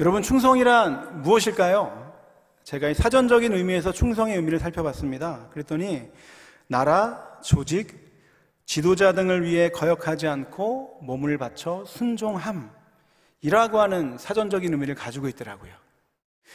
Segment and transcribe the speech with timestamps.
[0.00, 2.14] 여러분, 충성이란 무엇일까요?
[2.62, 5.48] 제가 사전적인 의미에서 충성의 의미를 살펴봤습니다.
[5.50, 6.08] 그랬더니
[6.68, 7.98] 나라, 조직,
[8.64, 12.70] 지도자 등을 위해 거역하지 않고 몸을 바쳐 순종함이라고
[13.72, 15.72] 하는 사전적인 의미를 가지고 있더라고요.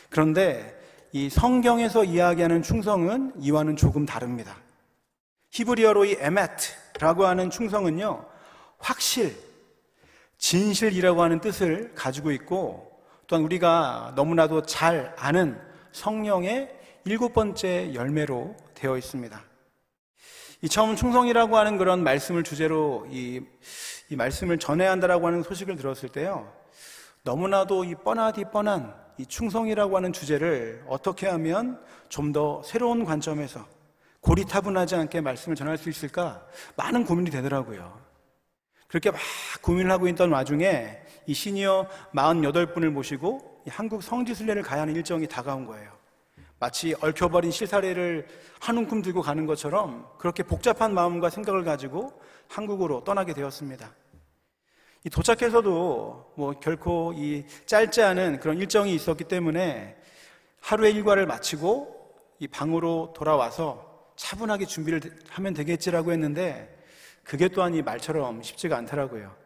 [0.10, 0.80] 그런데
[1.12, 4.56] 이 성경에서 이야기하는 충성은 이와는 조금 다릅니다.
[5.50, 8.26] 히브리어로 이 에메트라고 하는 충성은요,
[8.78, 9.36] 확실,
[10.38, 12.93] 진실이라고 하는 뜻을 가지고 있고,
[13.34, 15.60] 또한 우리가 너무나도 잘 아는
[15.92, 16.70] 성령의
[17.06, 19.44] 일곱 번째 열매로 되어 있습니다.
[20.62, 23.42] 이 처음 충성이라고 하는 그런 말씀을 주제로 이,
[24.10, 26.54] 이 말씀을 전해야 한다라고 하는 소식을 들었을 때요.
[27.24, 33.66] 너무나도 이 뻔하디 뻔한 이 충성이라고 하는 주제를 어떻게 하면 좀 더 새로운 관점에서
[34.20, 38.00] 고리타분하지 않게 말씀을 전할 수 있을까 많은 고민이 되더라고요.
[38.88, 39.20] 그렇게 막
[39.64, 45.92] 고민을 하고 있던 와중에 이 시니어 48분을 모시고 한국 성지순례를 가야 하는 일정이 다가온 거예요.
[46.60, 48.26] 마치 얽혀버린 실사례를
[48.60, 53.94] 한 움큼 들고 가는 것처럼 그렇게 복잡한 마음과 생각을 가지고 한국으로 떠나게 되었습니다.
[55.06, 59.98] 이 도착해서도 뭐 결코 이 짧지 않은 그런 일정이 있었기 때문에
[60.62, 65.02] 하루의 일과를 마치고 이 방으로 돌아와서 차분하게 준비를
[65.32, 66.74] 하면 되겠지라고 했는데
[67.24, 69.43] 그게 또한 이 말처럼 쉽지가 않더라고요.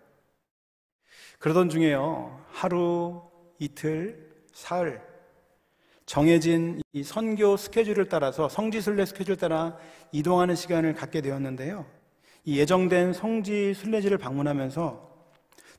[1.40, 2.44] 그러던 중에요.
[2.52, 3.22] 하루,
[3.60, 5.02] 이틀, 사흘,
[6.06, 9.78] 정해진 이 선교 스케줄을 따라서 성지순례 스케줄 따라
[10.12, 11.86] 이동하는 시간을 갖게 되었는데요.
[12.46, 15.06] 이 예정된 성지 순례지를 방문하면서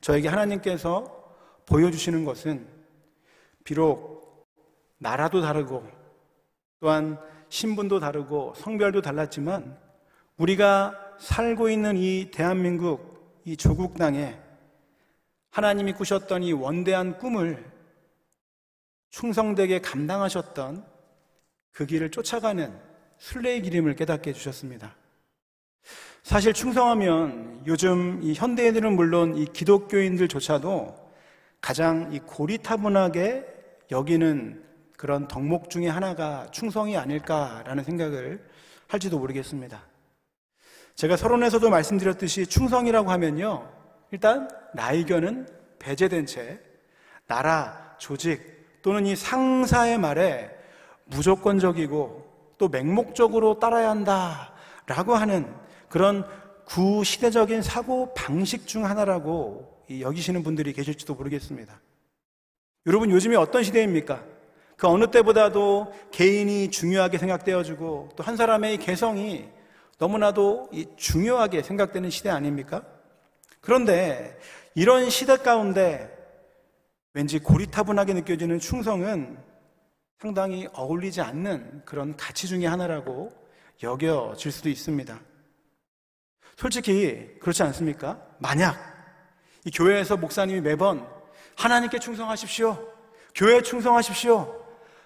[0.01, 1.19] 저에게 하나님께서
[1.65, 2.67] 보여주시는 것은
[3.63, 4.47] 비록
[4.99, 5.83] 나라도 다르고
[6.79, 9.77] 또한 신분도 다르고 성별도 달랐지만
[10.37, 14.37] 우리가 살고 있는 이 대한민국 이 조국 땅에
[15.51, 17.63] 하나님이 꾸셨던 이 원대한 꿈을
[19.09, 20.85] 충성되게 감당하셨던
[21.71, 22.77] 그 길을 쫓아가는
[23.17, 24.95] 순례의 기름을 깨닫게 해주셨습니다.
[26.23, 31.09] 사실 충성하면 요즘 이 현대인들은 물론 이 기독교인들조차도
[31.61, 33.45] 가장 이 고리타분하게
[33.91, 34.63] 여기는
[34.95, 38.45] 그런 덕목 중에 하나가 충성이 아닐까라는 생각을
[38.87, 39.81] 할지도 모르겠습니다.
[40.95, 43.78] 제가 서론에서도 말씀드렸듯이 충성이라고 하면요.
[44.11, 45.47] 일단 나의견은
[45.79, 46.59] 배제된 채
[47.27, 50.49] 나라, 조직, 또는 이 상사의 말에
[51.05, 55.53] 무조건적이고 또 맹목적으로 따라야 한다라고 하는
[55.89, 56.25] 그런
[56.65, 61.79] 구시대적인 사고 방식 중 하나라고 여기시는 분들이 계실지도 모르겠습니다.
[62.85, 64.23] 여러분 요즘이 어떤 시대입니까?
[64.77, 69.49] 그 어느 때보다도 개인이 중요하게 생각되어지고 또 한 사람의 개성이
[69.97, 72.83] 너무나도 중요하게 생각되는 시대 아닙니까?
[73.61, 74.37] 그런데
[74.75, 76.09] 이런 시대 가운데
[77.13, 79.37] 왠지 고리타분하게 느껴지는 충성은
[80.19, 83.31] 상당히 어울리지 않는 그런 가치 중의 하나라고
[83.81, 85.19] 여겨질 수도 있습니다.
[86.57, 88.21] 솔직히 그렇지 않습니까?
[88.37, 88.77] 만약
[89.65, 91.07] 이 교회에서 목사님이 매번
[91.55, 92.77] 하나님께 충성하십시오.
[93.35, 94.65] 교회에 충성하십시오.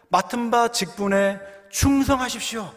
[0.09, 2.72] 맡은 바 직분에 충성하십시오.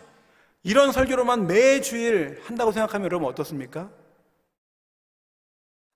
[0.63, 3.91] 이런 설교로만 매주일 한다고 생각하면 여러분 어떻습니까?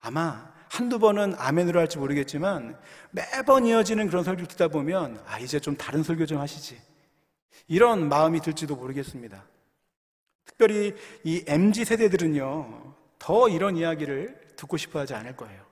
[0.00, 2.78] 아마 한두 번은 아멘으로 할지 모르겠지만
[3.11, 6.81] 매번 이어지는 그런 설교를 듣다 보면 아, 이제 좀 다른 설교 좀 하시지.
[7.66, 9.44] 이런 마음이 들지도 모르겠습니다.
[10.44, 10.94] 특별히
[11.25, 15.62] 이 MZ 세대들은요, 더 이런 이야기를 듣고 싶어 하지 않을 거예요.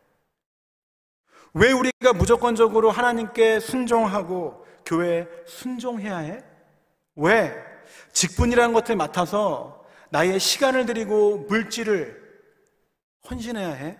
[1.54, 6.44] 왜 우리가 무조건적으로 하나님께 순종하고 교회에 순종해야 해?
[7.16, 7.54] 왜?
[8.12, 12.28] 직분이라는 것을 맡아서 나의 시간을 들이고 물질을
[13.30, 13.98] 헌신해야 해?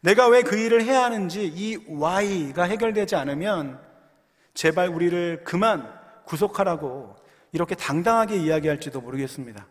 [0.00, 3.80] 내가 왜 그 일을 해야 하는지 이 why가 해결되지 않으면
[4.54, 5.92] 제발 우리를 그만
[6.24, 7.16] 구속하라고
[7.52, 9.66] 이렇게 당당하게 이야기할지도 모르겠습니다.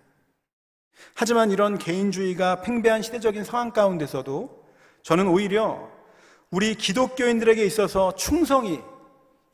[1.16, 4.66] 하지만 이런 개인주의가 팽배한 시대적인 상황 가운데서도
[5.02, 5.90] 저는 오히려
[6.52, 8.82] 우리 기독교인들에게 있어서 충성이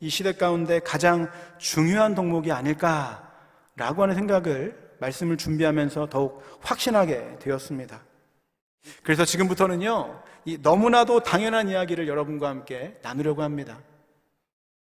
[0.00, 8.02] 이 시대 가운데 가장 중요한 덕목이 아닐까라고 하는 생각을 말씀을 준비하면서 더욱 확신하게 되었습니다.
[9.02, 13.80] 그래서 지금부터는요, 이 너무나도 당연한 이야기를 여러분과 함께 나누려고 합니다.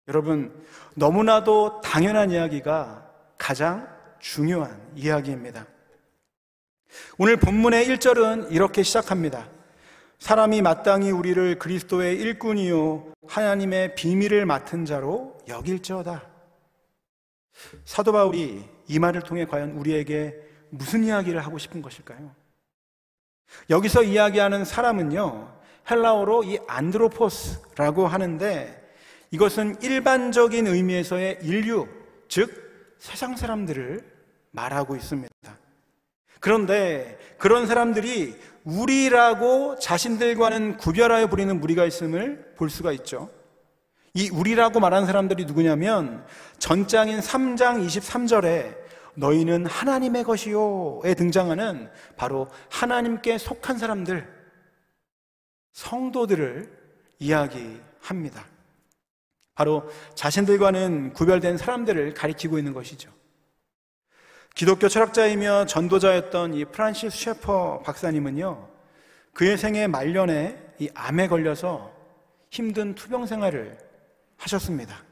[0.09, 0.65] 여러분,
[0.95, 3.87] 너무나도 당연한 이야기가 가장
[4.19, 5.65] 중요한 이야기입니다.
[7.17, 9.47] 오늘 본문의 1절은 이렇게 시작합니다.
[10.19, 16.21] 사람이 마땅히 우리를 그리스도의 일꾼이요 하나님의 비밀을 맡은 자로 여길지어다.
[17.85, 20.35] 사도 바울이 이 말을 통해 과연 우리에게
[20.69, 22.44] 무슨 이야기를 하고 싶은 것일까요?
[23.69, 25.53] 여기서 이야기하는 사람은요,
[25.89, 28.81] 헬라어로 이 안드로포스라고 하는데
[29.31, 31.87] 이것은 일반적인 의미에서의 인류,
[32.27, 34.03] 즉 세상 사람들을
[34.51, 35.29] 말하고 있습니다.
[36.39, 43.29] 그런데 그런 사람들이 우리라고 자신들과는 구별하여 부리는 무리가 있음을 볼 수가 있죠.
[44.13, 46.25] 이 우리라고 말하는 사람들이 누구냐면
[46.57, 48.84] 전장인 3장 23절에
[49.15, 54.27] 너희는 하나님의 것이요에 등장하는 바로 하나님께 속한 사람들,
[55.73, 56.71] 성도들을
[57.19, 58.45] 이야기합니다.
[59.55, 63.11] 바로 자신들과는 구별된 사람들을 가리키고 있는 것이죠.
[64.53, 68.69] 기독교 철학자이며 전도자였던 이 프란시스 셰퍼 박사님은요,
[69.33, 71.93] 그의 생애 말년에 이 암에 걸려서
[72.49, 73.77] 힘든 투병 생활을
[74.37, 75.03] 하셨습니다.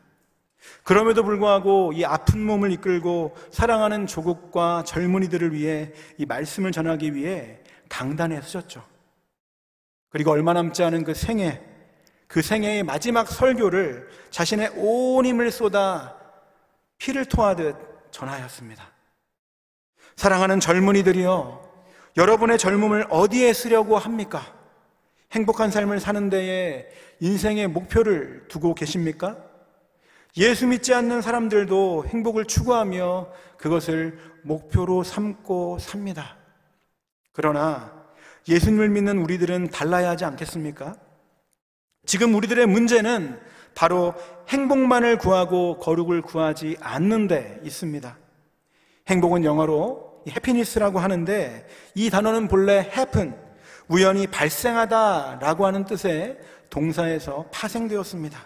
[0.84, 8.42] 그럼에도 불구하고 이 아픈 몸을 이끌고 사랑하는 조국과 젊은이들을 위해 이 말씀을 전하기 위해 강단에
[8.42, 8.84] 서셨죠.
[10.10, 11.62] 그리고 얼마 남지 않은 그 생애,
[12.28, 16.18] 그 생애의 마지막 설교를 자신의 온 힘을 쏟아
[16.98, 17.76] 피를 토하듯
[18.12, 18.92] 전하였습니다.
[20.16, 21.64] 사랑하는 젊은이들이여,
[22.18, 24.42] 여러분의 젊음을 어디에 쓰려고 합니까?
[25.32, 26.88] 행복한 삶을 사는 데에
[27.20, 29.38] 인생의 목표를 두고 계십니까?
[30.38, 33.28] 예수 믿지 않는 사람들도 행복을 추구하며
[33.58, 36.38] 그것을 목표로 삼고 삽니다.
[37.32, 37.94] 그러나
[38.48, 40.96] 예수님을 믿는 우리들은 달라야 하지 않겠습니까?
[42.06, 43.40] 지금 우리들의 문제는
[43.76, 44.14] 바로
[44.50, 48.18] 행복만을 구하고 거룩을 구하지 않는 데 있습니다.
[49.08, 53.36] 행복은 영어로 해피니스라고 하는데 이 단어는 본래 happen,
[53.88, 56.40] 우연히 발생하다라고 하는 뜻의
[56.70, 58.40] 동사에서 파생되었습니다.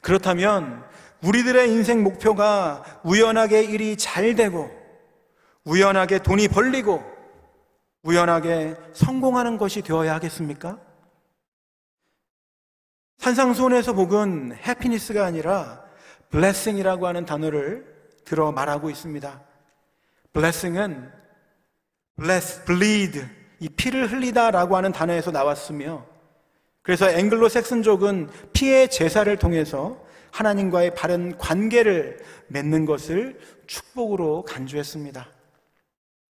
[0.00, 0.84] 그렇다면
[1.22, 4.70] 우리들의 인생 목표가 우연하게 일이 잘 되고
[5.64, 7.02] 우연하게 돈이 벌리고
[8.02, 10.78] 우연하게 성공하는 것이 되어야 하겠습니까?
[13.18, 15.84] 산상수훈에서 복은 해피니스가 아니라
[16.30, 19.42] 블레싱이라고 하는 단어를 들어 말하고 있습니다.
[20.32, 21.10] 블레싱은
[22.16, 23.26] bless, bleed,
[23.58, 26.06] 이 피를 흘리다라고 하는 단어에서 나왔으며
[26.86, 30.00] 그래서 앵글로 섹슨족은 피의 제사를 통해서
[30.30, 35.28] 하나님과의 바른 관계를 맺는 것을 축복으로 간주했습니다.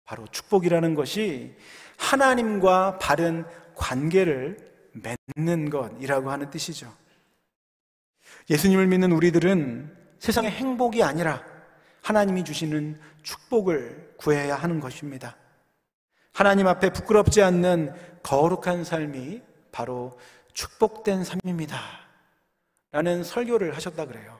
[0.05, 1.55] 바로 축복이라는 것이
[1.97, 4.57] 하나님과 바른 관계를
[5.37, 6.91] 맺는 것이라고 하는 뜻이죠.
[8.49, 11.43] 예수님을 믿는 우리들은 세상의 행복이 아니라
[12.01, 15.37] 하나님이 주시는 축복을 구해야 하는 것입니다.
[16.33, 17.93] 하나님 앞에 부끄럽지 않는
[18.23, 20.17] 거룩한 삶이 바로
[20.59, 21.79] 축복된 삶입니다.
[22.91, 24.37] 라는 설교를 하셨다 그래요.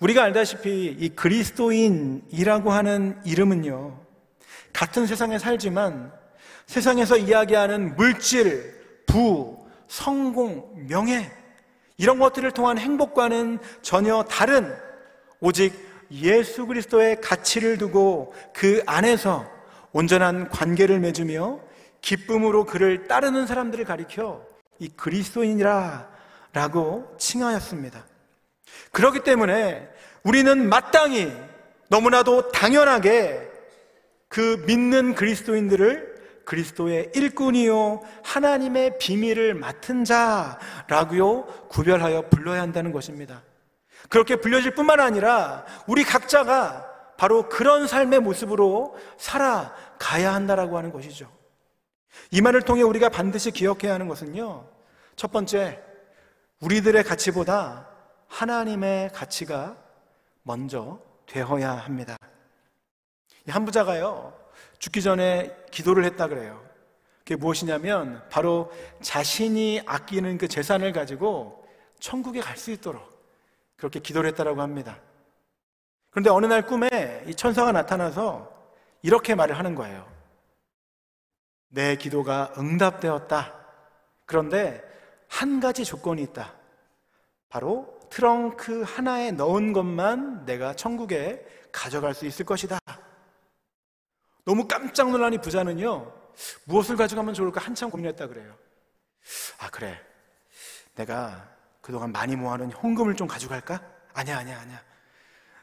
[0.00, 4.00] 우리가 알다시피 이 그리스도인이라고 하는 이름은요,
[4.72, 6.10] 같은 세상에 살지만
[6.64, 9.58] 세상에서 이야기하는 물질, 부,
[9.88, 11.30] 성공, 명예,
[11.98, 14.74] 이런 것들을 통한 행복과는 전혀 다른
[15.40, 15.74] 오직
[16.10, 19.46] 예수 그리스도의 가치를 두고 그 안에서
[19.92, 21.60] 온전한 관계를 맺으며
[22.00, 24.44] 기쁨으로 그를 따르는 사람들을 가리켜
[24.78, 26.08] 이 그리스도인이라
[26.52, 28.04] 라고 칭하였습니다.
[28.92, 29.88] 그렇기 때문에
[30.22, 31.32] 우리는 마땅히
[31.88, 33.50] 너무나도 당연하게
[34.28, 43.42] 그 믿는 그리스도인들을 그리스도의 일꾼이요 하나님의 비밀을 맡은 자라고요 구별하여 불러야 한다는 것입니다.
[44.08, 46.86] 그렇게 불려질 뿐만 아니라 우리 각자가
[47.16, 51.35] 바로 그런 삶의 모습으로 살아가야 한다라고 하는 것이죠.
[52.30, 54.68] 이 말을 통해 우리가 반드시 기억해야 하는 것은요.
[55.16, 55.82] 첫 번째,
[56.60, 57.88] 우리들의 가치보다
[58.28, 59.76] 하나님의 가치가
[60.42, 62.16] 먼저 되어야 합니다.
[63.48, 64.36] 한 부자가요,
[64.78, 66.64] 죽기 전에 기도를 했다 그래요.
[67.18, 68.70] 그게 무엇이냐면, 바로
[69.02, 71.66] 자신이 아끼는 그 재산을 가지고
[72.00, 73.02] 천국에 갈 수 있도록
[73.76, 74.98] 그렇게 기도를 했다라고 합니다.
[76.10, 78.50] 그런데 어느 날 꿈에 이 천사가 나타나서
[79.02, 80.06] 이렇게 말을 하는 거예요.
[81.76, 83.52] 내 기도가 응답되었다.
[84.24, 84.82] 그런데
[85.28, 86.54] 한 가지 조건이 있다.
[87.50, 92.78] 바로 트렁크 하나에 넣은 것만 내가 천국에 가져갈 수 있을 것이다.
[94.46, 96.12] 너무 깜짝 이 부자는요,
[96.64, 98.56] 무엇을 가져가면 좋을까 한참 고민했다 그래요.
[99.58, 100.00] 아, 그래.
[100.94, 101.46] 내가
[101.82, 103.82] 그동안 많이 모아놓은 현금을 좀 가져갈까?
[104.14, 104.82] 아니야, 아니야, 아니야.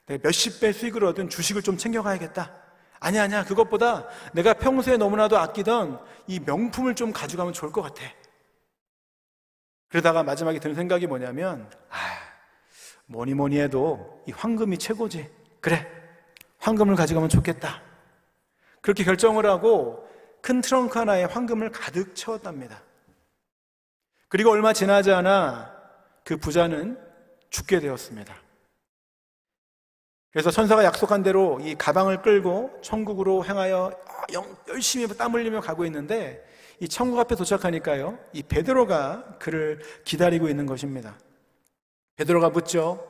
[0.06, 2.63] 내가 몇십 배 수익을 얻은 주식을 좀 챙겨가야겠다.
[3.04, 3.44] 아니야, 아니야.
[3.44, 8.02] 그것보다 내가 평소에 너무나도 아끼던 이 명품을 좀 가져가면 좋을 것 같아.
[9.90, 11.98] 그러다가 마지막에 드는 생각이 뭐냐면, 아,
[13.08, 15.30] 뭐니 뭐니 해도 이 황금이 최고지.
[15.60, 15.86] 그래.
[16.60, 17.82] 황금을 가져가면 좋겠다.
[18.80, 20.08] 그렇게 결정을 하고
[20.42, 22.82] 큰 트렁크 하나에 황금을 가득 채웠답니다.
[24.30, 25.76] 그리고 얼마 지나지 않아
[26.24, 26.98] 그 부자는
[27.50, 28.43] 죽게 되었습니다.
[30.34, 33.92] 그래서 천사가 약속한 대로 이 가방을 끌고 천국으로 향하여
[34.68, 36.44] 열심히 땀 흘리며 가고 있는데
[36.80, 38.18] 이 천국 앞에 도착하니까요.
[38.34, 41.16] 이 베드로가 그를 기다리고 있는 것입니다.
[42.16, 43.08] 베드로가 묻죠.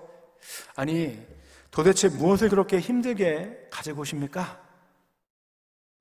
[0.75, 1.25] 아니,
[1.71, 4.61] 도대체 무엇을 그렇게 힘들게 가지고 오십니까?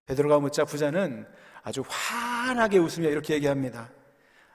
[0.07, 1.25] 베드로가 묻자 부자는
[1.63, 3.91] 아주 환하게 웃으며 이렇게 얘기합니다.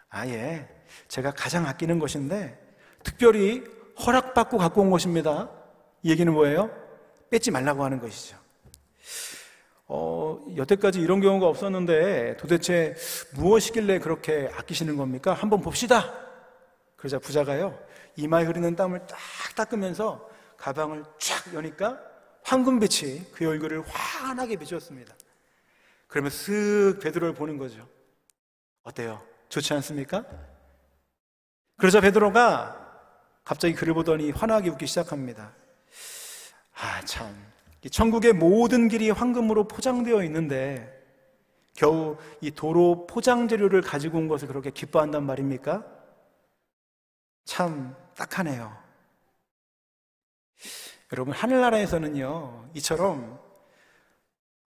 [0.10, 0.68] 아예
[1.08, 2.60] 제가 가장 아끼는 것인데
[3.04, 3.64] 특별히
[4.06, 5.50] 허락받고 갖고 온 것입니다.
[6.04, 6.70] 이 얘기는 뭐예요?
[7.30, 8.38] 뺏지 말라고 하는 것이죠.
[9.88, 12.96] 어, 여태까지 이런 경우가 없었는데 도대체
[13.36, 15.34] 무엇이길래 그렇게 아끼시는 겁니까?
[15.34, 16.14] 한번 봅시다.
[16.98, 17.78] 그러자 부자가요,
[18.16, 19.18] 이마에 흐르는 땀을 딱
[19.56, 22.00] 닦으면서 가방을 쫙 여니까
[22.44, 25.16] 황금빛이 그의 얼굴을 환하게 비추었습니다.
[26.08, 27.88] 그러면 쓱 베드로를 보는 거죠.
[28.84, 29.22] 어때요?
[29.50, 30.26] 좋지 않습니까?
[31.78, 32.86] 그러자 베드로가
[33.44, 35.54] 갑자기 그를 보더니 환하게 웃기 시작합니다.
[36.80, 37.36] 아, 참.
[37.90, 40.94] 천국의 모든 길이 황금으로 포장되어 있는데
[41.74, 45.86] 겨우 이 도로 포장 재료를 가지고 온 것을 그렇게 기뻐한단 말입니까?
[47.46, 48.76] 참 딱하네요.
[51.14, 53.40] 여러분, 하늘나라에서는요, 이처럼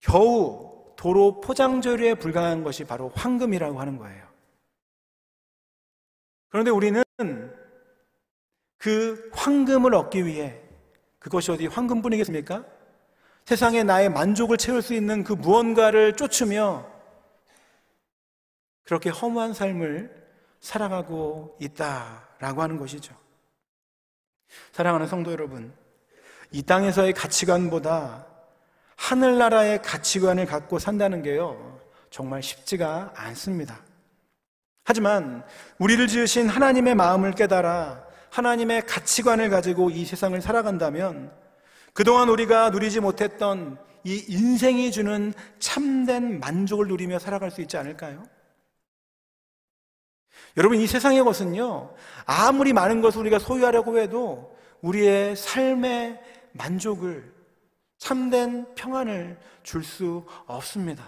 [0.01, 4.27] 겨우 도로 포장 재료에 불과한 것이 바로 황금이라고 하는 거예요.
[6.49, 7.03] 그런데 우리는
[8.79, 10.62] 그 황금을 얻기 위해
[11.23, 12.65] 그것이 어디 황금뿐이겠습니까?
[13.45, 16.87] 세상에 나의 만족을 채울 수 있는 그 무언가를 쫓으며
[18.85, 20.23] 그렇게 허무한 삶을
[20.61, 23.15] 살아가고 있다라고 하는 것이죠.
[24.73, 25.73] 사랑하는 성도 여러분,
[26.51, 28.27] 이 땅에서의 가치관보다
[28.97, 33.81] 하늘나라의 가치관을 갖고 산다는 게요, 정말 쉽지가 않습니다.
[34.85, 35.45] 하지만
[35.79, 38.02] 우리를 지으신 하나님의 마음을 깨달아
[38.33, 41.31] 하나님의 가치관을 가지고 이 세상을 살아간다면
[41.93, 48.25] 그동안 우리가 누리지 못했던 이 인생이 주는 참된 만족을 누리며 살아갈 수 있지 않을까요?
[50.57, 56.19] 여러분, 이 세상의 것은요, 아무리 많은 것을 우리가 소유하려고 해도 우리의 삶의
[56.53, 57.31] 만족을,
[57.99, 61.05] 참된 평안을 줄 수 없습니다.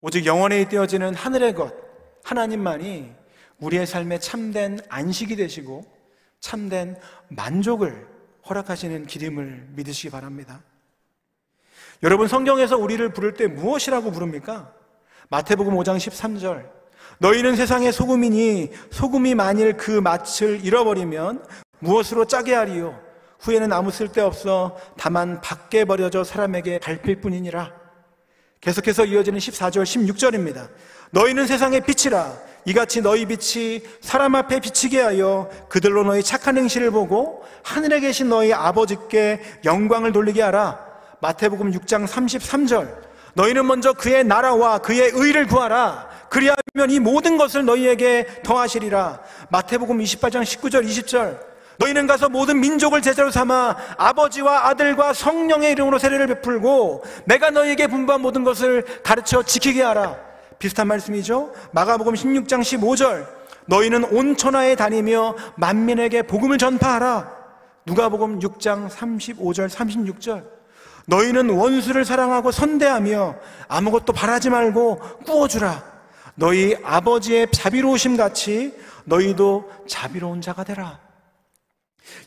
[0.00, 1.74] 오직 영원에 띄어지는 하늘의 것,
[2.24, 3.17] 하나님만이
[3.60, 5.84] 우리의 삶에 참된 안식이 되시고
[6.40, 6.96] 참된
[7.28, 8.06] 만족을
[8.48, 10.62] 허락하시는 기름을 믿으시기 바랍니다.
[12.02, 14.72] 여러분 성경에서 우리를 부를 때 무엇이라고 부릅니까?
[15.30, 16.70] 마태복음 5장 13절.
[17.18, 21.44] 너희는 세상의 소금이니 소금이 만일 그 맛을 잃어버리면
[21.80, 22.98] 무엇으로 짜게 하리요?
[23.40, 27.72] 후에는 아무 쓸데없어 다만 밖에 버려져 사람에게 밟힐 뿐이니라.
[28.60, 30.68] 계속해서 이어지는 14절 16절입니다.
[31.10, 37.42] 너희는 세상의 빛이라 이같이 너희 빛이 사람 앞에 비치게 하여 그들로 너희 착한 행실을 보고
[37.62, 40.78] 하늘에 계신 너희 아버지께 영광을 돌리게 하라.
[41.20, 42.94] 마태복음 6장 33절.
[43.32, 46.10] 너희는 먼저 그의 나라와 그의 의를 구하라.
[46.28, 49.20] 그리하면 이 모든 것을 너희에게 더하시리라.
[49.48, 51.38] 마태복음 28장 19절 20절.
[51.78, 58.20] 너희는 가서 모든 민족을 제자로 삼아 아버지와 아들과 성령의 이름으로 세례를 베풀고 내가 너희에게 분부한
[58.20, 60.27] 모든 것을 가르쳐 지키게 하라.
[60.58, 61.52] 비슷한 말씀이죠.
[61.72, 63.26] 마가복음 16장 15절.
[63.66, 67.38] 너희는 온 천하에 다니며 만민에게 복음을 전파하라.
[67.86, 70.44] 누가복음 6장 35절 36절.
[71.06, 73.36] 너희는 원수를 사랑하고 선대하며
[73.68, 75.82] 아무것도 바라지 말고 꾸어주라.
[76.34, 78.74] 너희 아버지의 자비로우심 같이
[79.04, 80.98] 너희도 자비로운 자가 되라.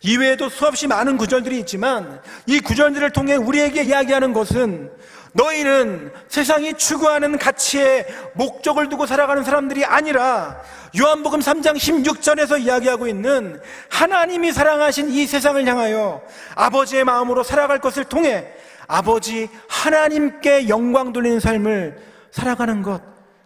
[0.03, 4.91] 이외에도 수없이 많은 구절들이 있지만 이 구절들을 통해 우리에게 이야기하는 것은
[5.33, 10.61] 너희는 세상이 추구하는 가치에 목적을 두고 살아가는 사람들이 아니라
[10.99, 16.21] 요한복음 3장 16절에서 이야기하고 있는 하나님이 사랑하신 이 세상을 향하여
[16.55, 18.47] 아버지의 마음으로 살아갈 것을 통해
[18.87, 21.97] 아버지 하나님께 영광 돌리는 삶을
[22.31, 23.01] 살아가는 것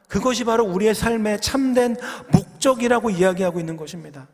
[0.08, 1.96] 그것이 바로 우리의 삶의 참된
[2.32, 4.28] 목적이라고 이야기하고 있는 것입니다.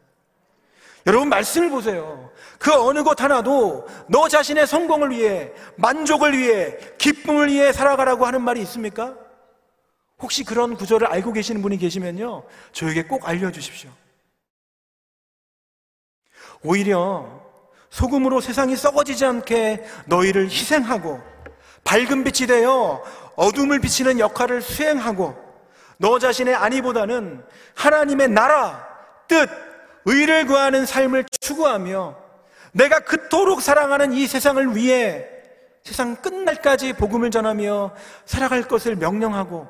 [1.07, 2.29] 여러분 말씀을 보세요.
[2.59, 8.61] 그 어느 것 하나도 너 자신의 성공을 위해, 만족을 위해, 기쁨을 위해 살아가라고 하는 말이
[8.61, 9.15] 있습니까?
[10.19, 12.43] 혹시 그런 구절을 알고 계시는 분이 계시면요.
[12.71, 13.89] 저에게 꼭 알려주십시오.
[16.63, 17.41] 오히려
[17.89, 21.19] 소금으로 세상이 썩어지지 않게 너희를 희생하고
[21.83, 23.03] 밝은 빛이 되어
[23.35, 25.35] 어둠을 비치는 역할을 수행하고
[25.97, 27.43] 너 자신의 아니보다는
[27.75, 28.87] 하나님의 나라,
[29.27, 29.49] 뜻,
[30.05, 32.17] 의를 구하는 삶을 추구하며
[32.73, 35.27] 내가 그토록 사랑하는 이 세상을 위해
[35.83, 39.67] 세상 끝날까지 복음을 전하며 살아갈 것을 명령하고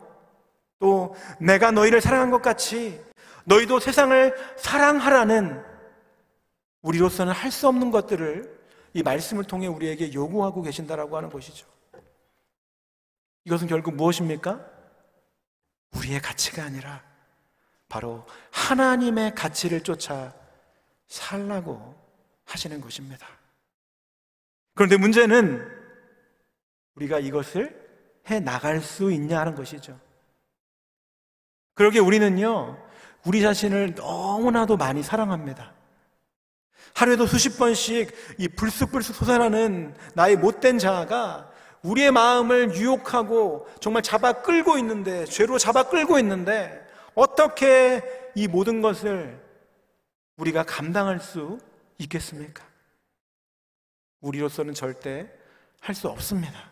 [0.79, 3.01] 또 내가 너희를 사랑한 것 같이
[3.45, 5.63] 너희도 세상을 사랑하라는
[6.81, 8.59] 우리로서는 할 수 없는 것들을
[8.93, 11.65] 이 말씀을 통해 우리에게 요구하고 계신다라고 하는 것이죠.
[13.45, 14.59] 이것은 결국 무엇입니까?
[15.95, 17.03] 우리의 가치가 아니라
[17.91, 20.33] 바로 하나님의 가치를 쫓아
[21.09, 21.93] 살라고
[22.45, 23.27] 하시는 것입니다.
[24.75, 25.61] 그런데 문제는
[26.95, 27.77] 우리가 이것을
[28.29, 29.99] 해 나갈 수 있냐 하는 것이죠.
[31.73, 32.81] 그러게 우리는요,
[33.25, 35.73] 우리 자신을 너무나도 많이 사랑합니다.
[36.95, 44.77] 하루에도 수십 번씩 이 불쑥불쑥 솟아나는 나의 못된 자아가 우리의 마음을 유혹하고 정말 잡아 끌고
[44.77, 46.80] 있는데, 죄로 잡아 끌고 있는데,
[47.15, 48.01] 어떻게
[48.35, 49.39] 이 모든 것을
[50.37, 51.59] 우리가 감당할 수
[51.97, 52.63] 있겠습니까?
[54.21, 55.29] 우리로서는 절대
[55.79, 56.71] 할 수 없습니다.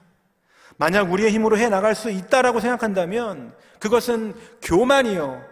[0.78, 5.44] 만약 우리의 힘으로 해 나갈 수 있다라고 생각한다면 그것은 교만이요,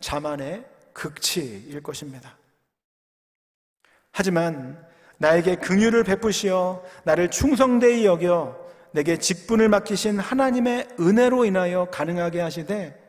[0.00, 2.36] 자만의 극치일 것입니다.
[4.12, 4.86] 하지만
[5.18, 13.05] 나에게 긍휼을 베푸시어 나를 충성되이 여겨 내게 직분을 맡기신 하나님의 은혜로 인하여 가능하게 하시되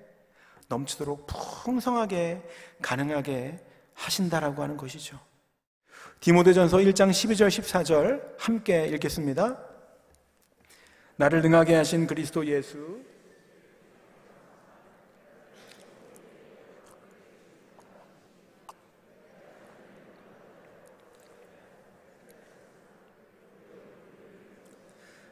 [0.68, 2.42] 넘치도록 풍성하게
[2.82, 3.60] 가능하게
[3.94, 5.20] 하신다라고 하는 것이죠.
[6.20, 9.58] 디모데전서 1장 12절 14절 함께 읽겠습니다.
[11.16, 13.02] 나를 능하게 하신 그리스도 예수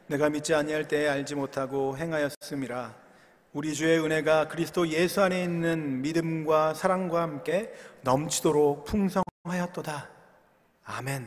[0.08, 3.05] 내가 믿지 아니할 때에 알지 못하고 행하였음이라
[3.56, 7.72] 우리 주의 은혜가 그리스도 예수 안에 있는 믿음과 사랑과 함께
[8.02, 10.10] 넘치도록 풍성하였도다.
[10.84, 11.26] 아멘.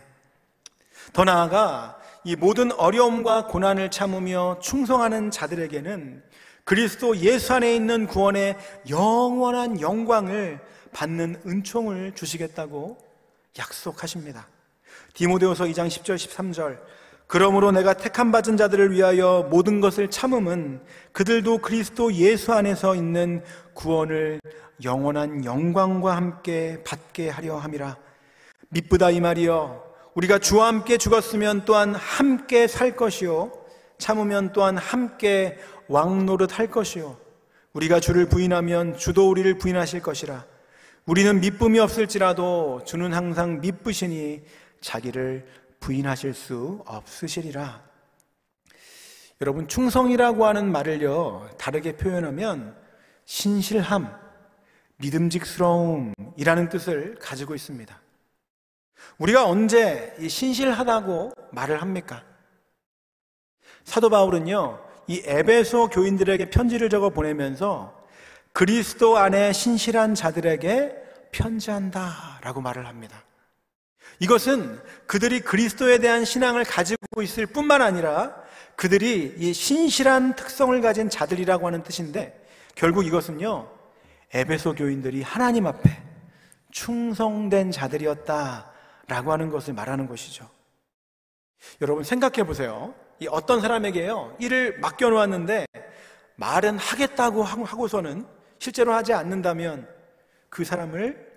[1.11, 6.23] 더 나아가 이 모든 어려움과 고난을 참으며 충성하는 자들에게는
[6.65, 8.57] 그리스도 예수 안에 있는 구원의
[8.91, 10.59] 영원한 영광을
[10.91, 12.99] 받는 은총을 주시겠다고
[13.57, 14.47] 약속하십니다.
[15.15, 16.79] 디모데후서 2장 10절 13절
[17.29, 23.43] 그러므로 내가 택함 받은 자들을 위하여 모든 것을 참음은 그들도 그리스도 예수 안에서 있는
[23.75, 24.41] 구원을
[24.83, 27.97] 영원한 영광과 함께 받게 하려 함이라.
[28.69, 29.83] 미쁘다 이 말이여.
[30.15, 33.51] 우리가 주와 함께 죽었으면 또한 함께 살 것이요.
[33.99, 37.15] 참으면 또한 함께 왕노릇 할 것이요.
[37.73, 40.45] 우리가 주를 부인하면 주도 우리를 부인하실 것이라.
[41.05, 44.41] 우리는 미쁨이 없을지라도 주는 항상 미쁘시니
[44.81, 45.45] 자기를
[45.79, 47.81] 부인하실 수 없으시리라.
[49.41, 52.75] 여러분, 충성이라고 하는 말을요, 다르게 표현하면
[53.25, 54.13] 신실함,
[54.97, 57.99] 믿음직스러움이라는 뜻을 가지고 있습니다.
[59.17, 62.23] 우리가 언제 신실하다고 말을 합니까?
[63.85, 67.97] 사도 바울은요, 이 에베소 교인들에게 편지를 적어 보내면서
[68.51, 73.23] 그리스도 안에 신실한 자들에게 편지한다 라고 말을 합니다.
[74.19, 78.35] 이것은 그들이 그리스도에 대한 신앙을 가지고 있을 뿐만 아니라
[78.75, 83.69] 그들이 이 신실한 특성을 가진 자들이라고 하는 뜻인데 결국 이것은요,
[84.33, 86.01] 에베소 교인들이 하나님 앞에
[86.71, 90.49] 충성된 자들이었다라고 하는 것을 말하는 것이죠.
[91.81, 92.93] 여러분 생각해 보세요.
[93.19, 95.65] 이 어떤 사람에게요, 일을 맡겨 놓았는데
[96.35, 98.25] 말은 하겠다고 하고서는
[98.59, 99.87] 실제로 하지 않는다면
[100.47, 101.27] 그 사람을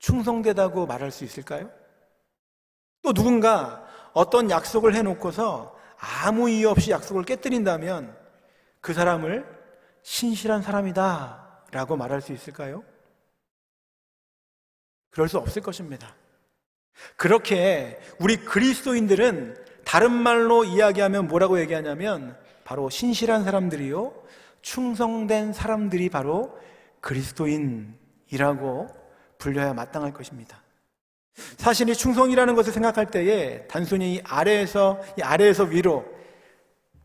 [0.00, 1.70] 충성되다고 말할 수 있을까요?
[3.08, 8.14] 또 누군가 어떤 약속을 해놓고서 아무 이유 없이 약속을 깨뜨린다면
[8.82, 9.46] 그 사람을
[10.02, 12.84] 신실한 사람이다 라고 말할 수 있을까요?
[15.08, 16.14] 그럴 수 없을 것입니다.
[17.16, 24.12] 그렇게 우리 그리스도인들은 다른 말로 이야기하면 뭐라고 얘기하냐면 바로 신실한 사람들이요,
[24.60, 26.58] 충성된 사람들이 바로
[27.00, 28.88] 그리스도인이라고
[29.38, 30.62] 불려야 마땅할 것입니다.
[31.56, 36.04] 사실 이 충성이라는 것을 생각할 때에 단순히 이 아래에서 이 아래에서 위로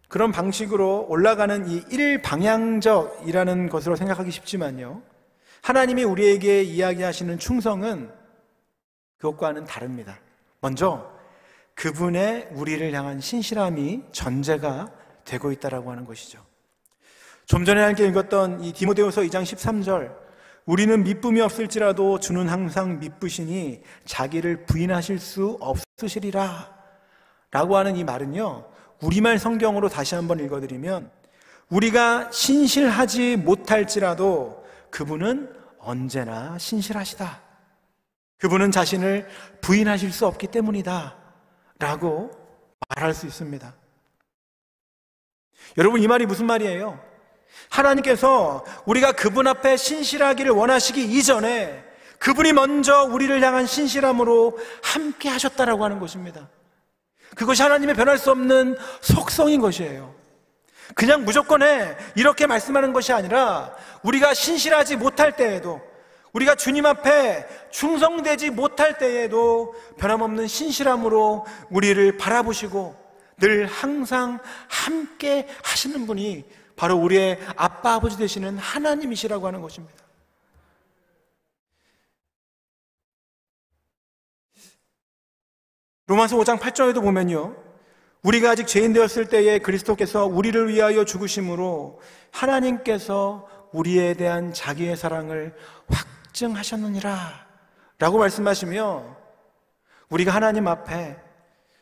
[0.07, 5.01] 그런 방식으로 올라가는 이 일방향적이라는 것으로 생각하기 쉽지만요.
[5.63, 8.11] 하나님이 우리에게 이야기하시는 충성은
[9.17, 10.19] 그것과는 다릅니다.
[10.59, 11.11] 먼저
[11.75, 14.91] 그분의 우리를 향한 신실함이 전제가
[15.25, 16.45] 되고 있다라고 하는 것이죠.
[17.45, 20.22] 좀 전에 함께 읽었던 이 디모데후서 2장 13절
[20.65, 26.73] 우리는 미쁨이 없을지라도 주는 항상 미쁘시니 자기를 부인하실 수 없으시리라.
[27.51, 28.65] 라고 하는 이 말은요,
[29.01, 31.11] 우리말 성경으로 다시 한번 읽어드리면,
[31.69, 37.41] 우리가 신실하지 못할지라도 그분은 언제나 신실하시다.
[38.37, 39.27] 그분은 자신을
[39.61, 41.15] 부인하실 수 없기 때문이다.
[41.79, 42.31] 라고
[42.89, 43.73] 말할 수 있습니다.
[45.77, 47.12] 여러분, 이 말이 무슨 말이에요?
[47.69, 51.83] 하나님께서 우리가 그분 앞에 신실하기를 원하시기 이전에
[52.19, 56.47] 그분이 먼저 우리를 향한 신실함으로 함께 하셨다라고 하는 것입니다.
[57.35, 60.13] 그것이 하나님의 변할 수 없는 속성인 것이에요.
[60.95, 61.95] 그냥 무조건 해.
[62.15, 65.81] 이렇게 말씀하는 것이 아니라 우리가 신실하지 못할 때에도
[66.33, 72.95] 우리가 주님 앞에 충성되지 못할 때에도 변함없는 신실함으로 우리를 바라보시고
[73.37, 80.03] 늘 항상 함께 하시는 분이 바로 우리의 아빠 아버지 되시는 하나님이시라고 하는 것입니다.
[86.07, 87.55] 로마서 5장 8절에도 보면요.
[88.23, 95.55] 우리가 아직 죄인 되었을 때에 그리스도께서 우리를 위하여 죽으심으로 하나님께서 우리에 대한 자기의 사랑을
[95.89, 97.47] 확증하셨느니라
[97.99, 99.17] 라고 말씀하시며
[100.09, 101.17] 우리가 하나님 앞에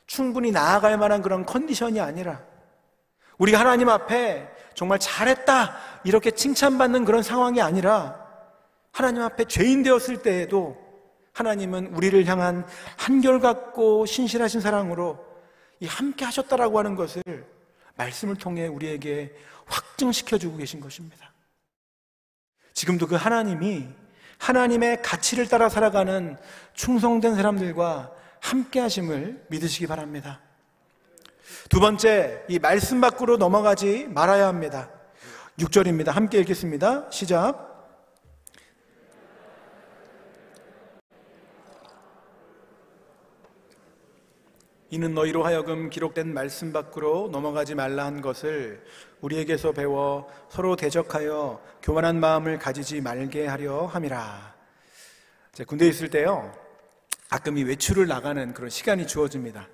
[0.08, 2.41] 충분히 나아갈 만한 그런 컨디션이 아니라
[3.38, 8.19] 우리가 하나님 앞에 정말 잘했다 이렇게 칭찬받는 그런 상황이 아니라
[8.91, 10.77] 하나님 앞에 죄인 되었을 때에도
[11.34, 12.65] 하나님은 우리를 향한
[12.97, 15.25] 한결같고 신실하신 사랑으로
[15.79, 17.21] 이 함께 하셨다라고 하는 것을
[17.95, 19.34] 말씀을 통해 우리에게
[19.65, 21.31] 확증시켜 주고 계신 것입니다.
[22.73, 23.88] 지금도 그 하나님이
[24.38, 26.38] 하나님의 가치를 따라 살아가는
[26.73, 30.41] 충성된 사람들과 함께 하심을 믿으시기 바랍니다.
[31.71, 34.89] 두 번째, 이 말씀 밖으로 넘어가지 말아야 합니다.
[35.57, 36.12] 6절입니다.
[36.12, 37.10] 함께 읽겠습니다.
[37.12, 37.95] 시작.
[44.89, 48.84] 이는 너희로 하여금 기록된 말씀 밖으로 넘어가지 말라 한 것을
[49.21, 54.55] 우리에게서 배워 서로 대적하여 교만한 마음을 가지지 말게 하려 함이라.
[55.53, 56.53] 제 군대에 있을 때요.
[57.29, 59.69] 가끔 이 외출을 나가는 그런 시간이 주어집니다.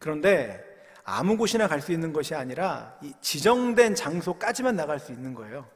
[0.00, 0.75] 그런데
[1.08, 5.66] 아무 곳이나 갈 수 있는 것이 아니라 이 지정된 장소까지만 나갈 수 있는 거예요.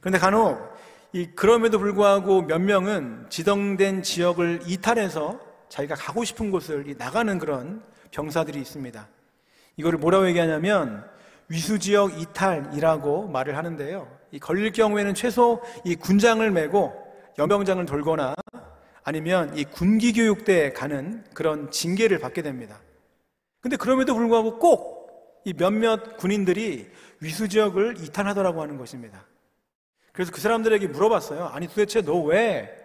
[0.00, 0.76] 그런데 간혹
[1.12, 8.60] 이 그럼에도 불구하고 몇 명은 지정된 지역을 이탈해서 자기가 가고 싶은 곳을 나가는 그런 병사들이
[8.60, 9.06] 있습니다.
[9.76, 11.04] 이거를 뭐라고 얘기하냐면
[11.48, 14.08] 위수지역 이탈이라고 말을 하는데요.
[14.32, 16.92] 이 걸릴 경우에는 최소 이 군장을 메고
[17.38, 18.34] 연병장을 돌거나
[19.04, 22.80] 아니면 이 군기교육대에 가는 그런 징계를 받게 됩니다.
[23.64, 24.94] 근데 그럼에도 불구하고 꼭
[25.44, 29.26] 이 몇몇 군인들이 위수 지역을 이탈하더라고 하는 것입니다.
[30.12, 31.46] 그래서 그 사람들에게 물어봤어요.
[31.46, 32.80] 아니 도대체 너 왜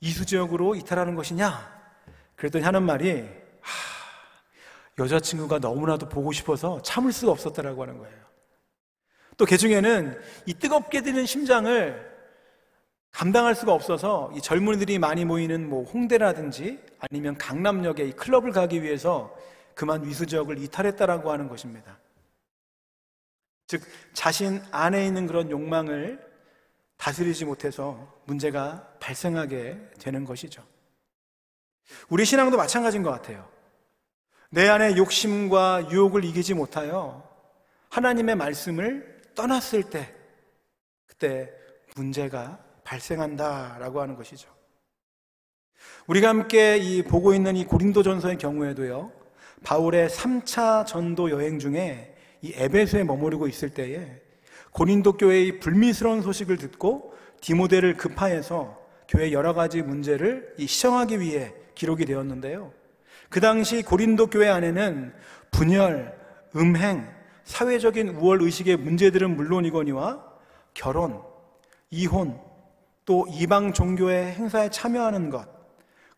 [0.00, 1.74] 이수 지역으로 이탈하는 것이냐?
[2.36, 3.24] 그랬더니 하는 말이
[4.98, 8.16] 여자친구가 너무나도 보고 싶어서 참을 수가 없었다라고 하는 거예요.
[9.36, 12.16] 또그 중에는 이 뜨겁게 드는 심장을
[13.10, 19.34] 감당할 수가 없어서 이 젊은이들이 많이 모이는 뭐 홍대라든지 아니면 강남역에 이 클럽을 가기 위해서
[19.76, 21.98] 그만 위수 지역을 이탈했다라고 하는 것입니다.
[23.66, 23.82] 즉
[24.14, 26.18] 자신 안에 있는 그런 욕망을
[26.96, 30.64] 다스리지 못해서 문제가 발생하게 되는 것이죠.
[32.08, 33.46] 우리 신앙도 마찬가지인 것 같아요.
[34.48, 37.28] 내 안의 욕심과 유혹을 이기지 못하여
[37.90, 40.14] 하나님의 말씀을 떠났을 때,
[41.06, 41.52] 그때
[41.96, 44.48] 문제가 발생한다라고 하는 것이죠.
[46.06, 49.12] 우리가 함께 이 보고 있는 이 고린도전서의 경우에도요,
[49.66, 54.06] 바울의 3차 전도 여행 중에 이 에베소에 머무르고 있을 때에
[54.70, 62.72] 고린도 교회의 불미스러운 소식을 듣고 디모데를 급파해서 교회 여러 가지 문제를 시정하기 위해 기록이 되었는데요.
[63.28, 65.12] 그 당시 고린도 교회 안에는
[65.50, 66.16] 분열,
[66.54, 67.08] 음행,
[67.42, 70.22] 사회적인 우월 의식의 문제들은 물론이거니와
[70.74, 71.22] 결혼,
[71.90, 72.38] 이혼,
[73.04, 75.48] 또 이방 종교의 행사에 참여하는 것,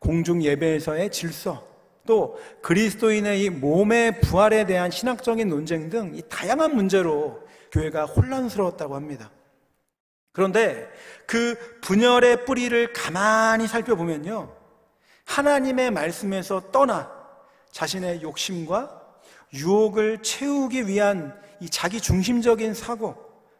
[0.00, 1.67] 공중 예배에서의 질서,
[2.08, 9.30] 또 그리스도인의 이 몸의 부활에 대한 신학적인 논쟁 등 이 다양한 문제로 교회가 혼란스러웠다고 합니다.
[10.32, 10.88] 그런데
[11.26, 14.56] 그 분열의 뿌리를 가만히 살펴보면요.
[15.26, 17.12] 하나님의 말씀에서 떠나
[17.72, 19.02] 자신의 욕심과
[19.52, 23.16] 유혹을 채우기 위한 이 자기 중심적인 사고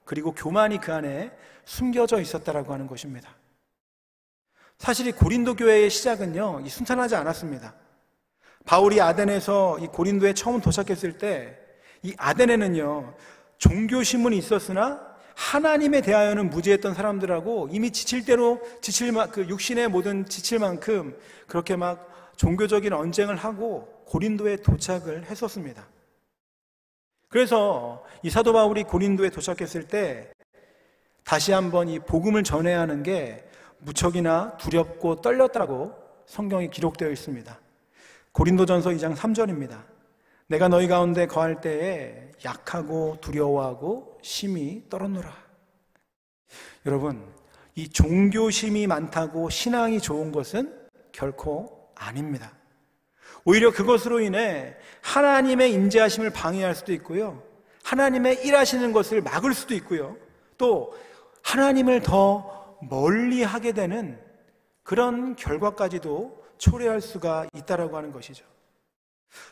[0.06, 1.32] 그리고 교만이 그 안에
[1.66, 3.28] 숨겨져 있었다라고 하는 것입니다.
[4.78, 7.74] 사실 이 고린도 교회의 시작은요, 이 순탄하지 않았습니다.
[8.68, 11.56] 바울이 아덴에서 이 고린도에 처음 도착했을 때,
[12.02, 13.14] 이 아덴에는요,
[13.56, 15.00] 종교 신문이 있었으나
[15.34, 22.34] 하나님에 대하여는 무지했던 사람들하고 이미 지칠 대로 지칠 그 육신의 모든 지칠 만큼 그렇게 막
[22.36, 25.86] 종교적인 언쟁을 하고 고린도에 도착을 했었습니다.
[27.30, 30.30] 그래서 이 사도 바울이 고린도에 도착했을 때
[31.24, 35.94] 다시 한번 이 복음을 전해야 하는 게 무척이나 두렵고 떨렸다고
[36.26, 37.58] 성경에 기록되어 있습니다.
[38.38, 39.82] 고린도전서 2장 3절입니다.
[40.46, 45.34] 내가 너희 가운데 거할 때에 약하고 두려워하고 심히 떨었노라.
[46.86, 47.20] 여러분,
[47.74, 50.72] 이 종교심이 많다고 신앙이 좋은 것은
[51.10, 52.52] 결코 아닙니다.
[53.44, 57.42] 오히려 그것으로 인해 하나님의 임재하심을 방해할 수도 있고요.
[57.82, 60.16] 하나님의 일하시는 것을 막을 수도 있고요.
[60.58, 60.96] 또
[61.42, 64.16] 하나님을 더 멀리 하게 되는
[64.84, 68.44] 그런 결과까지도 초래할 수가 있다라고 하는 것이죠.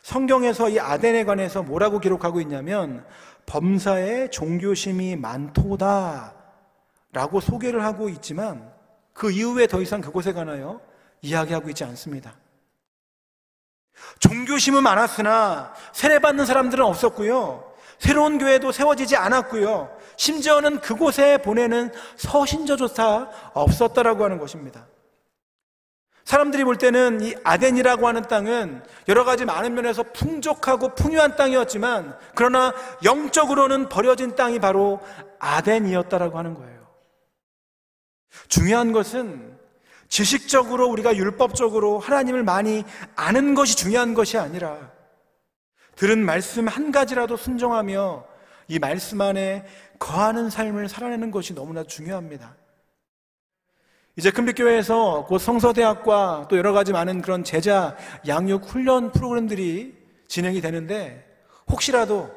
[0.03, 3.07] 성경에서 이 아덴에 관해서 뭐라고 기록하고 있냐면
[3.47, 6.35] 범사에 종교심이 많도다
[7.13, 8.73] 라고 소개를 하고 있지만
[9.13, 10.81] 그 이후에 더 이상 그곳에 관하여
[11.23, 12.35] 이야기하고 있지 않습니다.
[14.19, 17.73] 종교심은 많았으나 세례받는 사람들은 없었고요.
[17.99, 19.97] 새로운 교회도 세워지지 않았고요.
[20.17, 24.87] 심지어는 그곳에 보내는 서신저조차 없었다라고 하는 것입니다.
[26.27, 32.75] 사람들이 볼 때는 이 아덴이라고 하는 땅은 여러 가지 많은 면에서 풍족하고 풍요한 땅이었지만 그러나
[33.05, 35.01] 영적으로는 버려진 땅이 바로
[35.39, 36.85] 아덴이었다라고 하는 거예요.
[38.49, 39.57] 중요한 것은
[40.09, 42.85] 지식적으로 우리가 율법적으로 하나님을 많이
[43.15, 44.91] 아는 것이 중요한 것이 아니라
[45.95, 48.27] 들은 말씀 한 가지라도 순종하며
[48.67, 49.65] 이 말씀 안에
[50.01, 52.57] 거하는 삶을 살아내는 것이 너무나 중요합니다.
[54.19, 57.95] 이제 큰빛교회에서 곧 성서대학과 또 여러 가지 많은 그런 제자
[58.27, 59.95] 양육 훈련 프로그램들이
[60.27, 61.23] 진행이 되는데
[61.69, 62.31] 혹시라도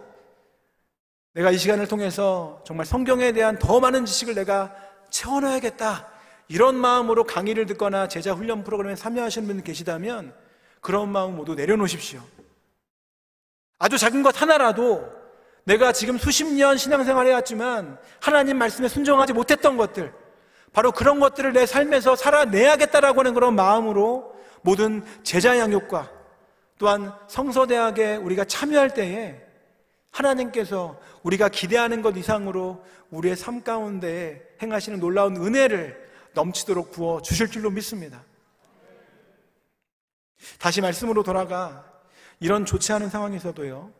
[1.34, 4.76] 내가 이 시간을 통해서 정말 성경에 대한 더 많은 지식을 내가
[5.10, 6.08] 채워놔야겠다.
[6.50, 10.34] 이런 마음으로 강의를 듣거나 제자 훈련 프로그램에 참여하시는 분 계시다면
[10.82, 12.22] 그런 마음 모두 내려놓으십시오.
[13.78, 15.10] 아주 작은 것 하나라도
[15.64, 20.12] 내가 지금 수십 년 신앙생활 해왔지만 하나님 말씀에 순종하지 못했던 것들,
[20.72, 26.12] 바로 그런 것들을 내 삶에서 살아내야겠다라고 하는 그런 마음으로 모든 제자 양육과
[26.78, 29.42] 또한 성서대학에 우리가 참여할 때에
[30.12, 37.70] 하나님께서 우리가 기대하는 것 이상으로 우리의 삶 가운데 행하시는 놀라운 은혜를 넘치도록 부어 주실 줄로
[37.70, 38.24] 믿습니다.
[40.58, 41.86] 다시 말씀으로 돌아가
[42.40, 43.92] 이런 좋지 않은 상황에서도요,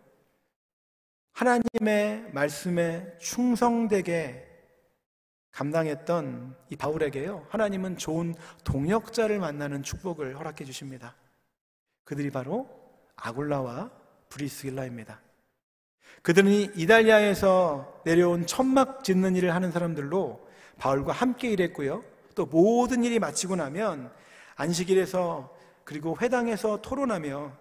[1.34, 4.49] 하나님의 말씀에 충성되게
[5.60, 11.16] 감당했던 이 바울에게요, 하나님은 좋은 동역자를 만나는 축복을 허락해 주십니다.
[12.06, 12.70] 그들이 바로
[13.18, 13.92] 아굴라와
[14.30, 15.20] 브리스길라입니다.
[16.22, 22.06] 그들은 이달리아에서 내려온 천막 짓는 일을 하는 사람들로 바울과 함께 일했고요.
[22.36, 24.14] 또 모든 일이 마치고 나면
[24.56, 27.52] 안식일에서 그리고 회당에서 토론하며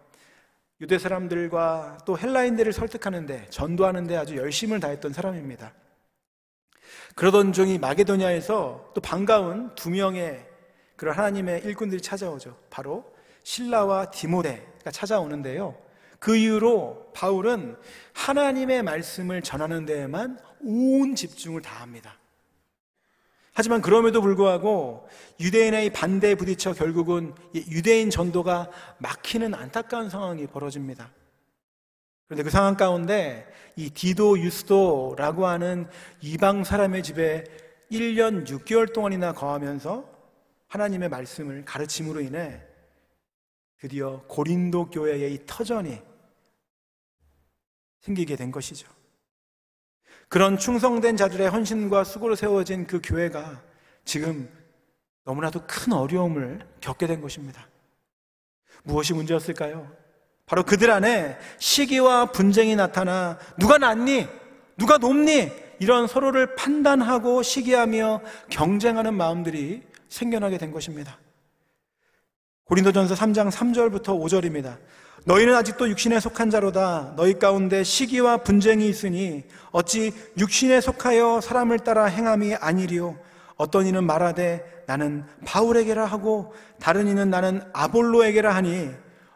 [0.83, 5.73] 유대 사람들과 또 헬라인들을 설득하는데 전도하는데 아주 열심을 다했던 사람입니다.
[7.15, 10.47] 그러던 중이 마게도냐에서 또 반가운 두 명의
[10.97, 12.57] 그런 하나님의 일꾼들이 찾아오죠.
[12.71, 13.05] 바로
[13.43, 15.77] 신라와 디모데가 찾아오는데요.
[16.19, 17.77] 그 이후로 바울은
[18.13, 22.19] 하나님의 말씀을 전하는 데에만 온 집중을 다합니다.
[23.55, 25.09] 하지만 그럼에도 불구하고
[25.41, 31.11] 유대인의 반대에 부딪혀 결국은 유대인 전도가 막히는 안타까운 상황이 벌어집니다.
[32.27, 33.47] 그런데 그 상황 가운데
[33.79, 35.89] 이 디도 유스도라고 하는
[36.21, 37.45] 이방 사람의 집에
[37.93, 40.05] 1년 6개월 동안이나 거하면서
[40.67, 42.61] 하나님의 말씀을 가르침으로 인해
[43.79, 46.03] 드디어 고린도 교회의 이 터전이
[48.01, 48.89] 생기게 된 것이죠.
[50.29, 53.63] 그런 충성된 자들의 헌신과 수고로 세워진 그 교회가
[54.05, 54.53] 지금
[55.23, 57.69] 너무나도 큰 어려움을 겪게 된 것입니다.
[58.83, 60.08] 무엇이 문제였을까요?
[60.49, 64.27] 바로 그들 안에 시기와 분쟁이 나타나 누가 낫니?
[64.79, 65.53] 누가 높니?
[65.79, 71.19] 이런 서로를 판단하고 시기하며 경쟁하는 마음들이 생겨나게 된 것입니다.
[72.65, 74.79] 고린도전서 3장 3절부터 5절입니다.
[75.25, 77.13] 너희는 아직도 육신에 속한 자로다.
[77.17, 83.19] 너희 가운데 시기와 분쟁이 있으니 어찌 육신에 속하여 사람을 따라 행함이 아니리요.
[83.57, 88.91] 어떤 이는 말하되 나는 바울에게라 하고 다른 이는 나는 아볼로에게라 하니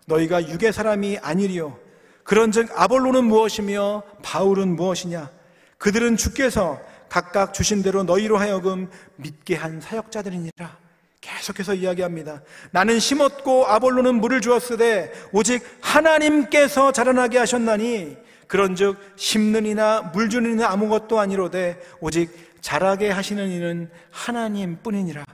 [0.07, 1.79] 너희가 육의 사람이 아니리요.
[2.25, 5.31] 그런즉 아볼로는 무엇이며 바울은 무엇이냐?
[5.79, 10.79] 그들은 주께서 각각 주신 대로 너희로 하여금 믿게 한 사역자들이니라.
[11.21, 12.43] 계속해서 이야기합니다.
[12.71, 18.17] 나는 심었고 아볼로는 물을 주었으되 오직 하나님께서 자라나게 하셨나니
[18.49, 25.25] 그런즉 심는 이나 물 주는 이는 아무것도 아니로되 오직 자라게 하시는 이는 하나님뿐이니라.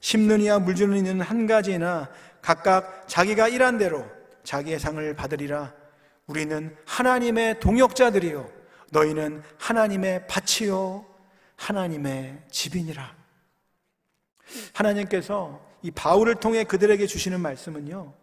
[0.00, 2.08] 심는 이와 물 주는 이는 한 가지나
[2.46, 4.08] 각각 자기가 일한 대로
[4.44, 5.74] 자기의 상을 받으리라.
[6.28, 8.48] 우리는 하나님의 동역자들이요
[8.92, 11.04] 너희는 하나님의 밭이요
[11.56, 13.16] 하나님의 집이니라.
[14.74, 18.14] 하나님께서 이 바울을 통해 그들에게 주시는 말씀은요,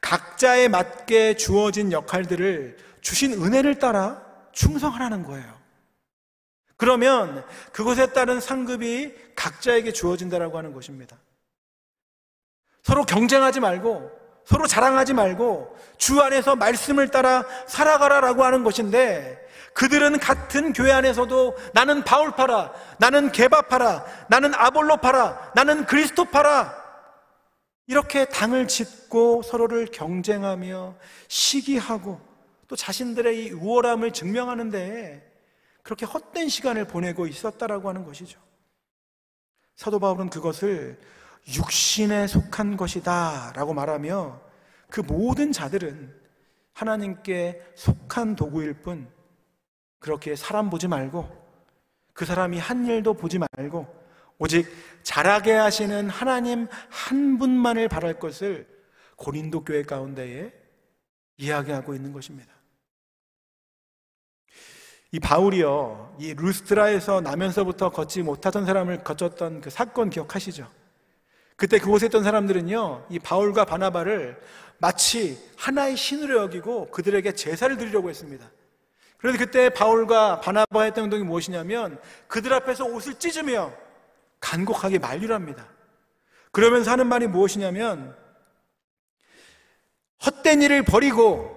[0.00, 5.52] 각자에 맞게 주어진 역할들을 주신 은혜를 따라 충성하라는 거예요.
[6.76, 11.16] 그러면 그것에 따른 상급이 각자에게 주어진다라고 하는 것입니다.
[12.84, 14.10] 서로 경쟁하지 말고
[14.44, 19.42] 서로 자랑하지 말고 주 안에서 말씀을 따라 살아가라라고 하는 것인데
[19.72, 26.84] 그들은 같은 교회 안에서도 나는 바울파라, 나는 개바파라, 나는 아볼로파라, 나는 그리스도파라
[27.86, 30.94] 이렇게 당을 짓고 서로를 경쟁하며
[31.26, 32.20] 시기하고
[32.68, 35.32] 또 자신들의 이 우월함을 증명하는데
[35.82, 38.38] 그렇게 헛된 시간을 보내고 있었다라고 하는 것이죠.
[39.74, 40.98] 사도 바울은 그것을
[41.48, 44.40] 육신에 속한 것이다 라고 말하며
[44.90, 46.14] 그 모든 자들은
[46.72, 49.08] 하나님께 속한 도구일 뿐
[49.98, 51.44] 그렇게 사람 보지 말고
[52.12, 54.04] 그 사람이 한 일도 보지 말고
[54.38, 54.66] 오직
[55.02, 58.68] 잘하게 하시는 하나님 한 분만을 바랄 것을
[59.16, 60.52] 고린도 교회 가운데에
[61.36, 62.52] 이야기하고 있는 것입니다.
[65.12, 70.68] 이 바울이요, 이 루스트라에서 나면서부터 걷지 못하던 사람을 거쳤던 그 사건 기억하시죠?
[71.56, 74.40] 그때 그곳에 있던 사람들은요, 이 바울과 바나바를
[74.78, 78.50] 마치 하나의 신으로 여기고 그들에게 제사를 드리려고 했습니다.
[79.18, 83.72] 그런데 그때 바울과 바나바가 했던 행동이 무엇이냐면 그들 앞에서 옷을 찢으며
[84.40, 85.66] 간곡하게 만류합니다.
[86.50, 88.14] 그러면서 하는 말이 무엇이냐면
[90.26, 91.53] 헛된 일을 버리고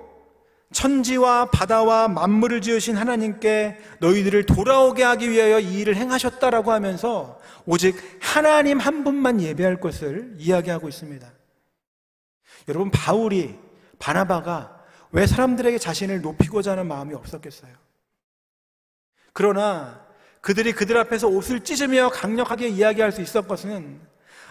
[0.74, 8.80] 천지와 바다와 만물을 지으신 하나님께 너희들을 돌아오게 하기 위하여 이 일을 행하셨다라고 하면서 오직 하나님
[8.80, 11.32] 한 분만 예배할 것을 이야기하고 있습니다.
[12.68, 13.58] 여러분, 바울이,
[13.98, 17.72] 바나바가 왜 사람들에게 자신을 높이고자 하는 마음이 없었겠어요?
[19.32, 20.06] 그러나
[20.42, 24.02] 그들이 그들 앞에서 옷을 찢으며 강력하게 이야기할 수 있었던 것은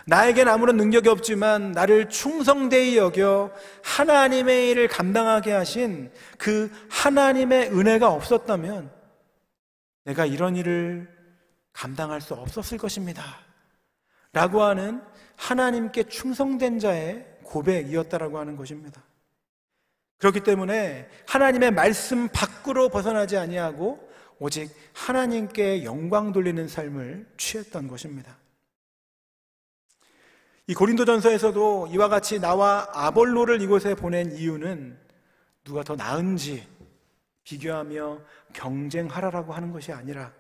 [0.09, 8.91] 나에겐 아무런 능력이 없지만 나를 충성되이 여겨 하나님의 일을 감당하게 하신 그 하나님의 은혜가 없었다면
[10.05, 11.09] 내가 이런 일을
[11.73, 13.23] 감당할 수 없었을 것입니다.
[14.33, 15.03] 라고 하는
[15.35, 19.03] 하나님께 충성된 자의 고백이었다라고 하는 것입니다.
[20.19, 28.37] 그렇기 때문에 하나님의 말씀 밖으로 벗어나지 아니하고 오직 하나님께 영광 돌리는 삶을 취했던 것입니다.
[30.69, 34.99] 이 고린도전서에서도 이와 같이 나와 아볼로를 이곳에 보낸 이유는
[35.65, 36.67] 누가 더 나은지
[37.45, 38.19] 비교하며
[38.53, 40.33] 경쟁하라라고 하는 것이 아니라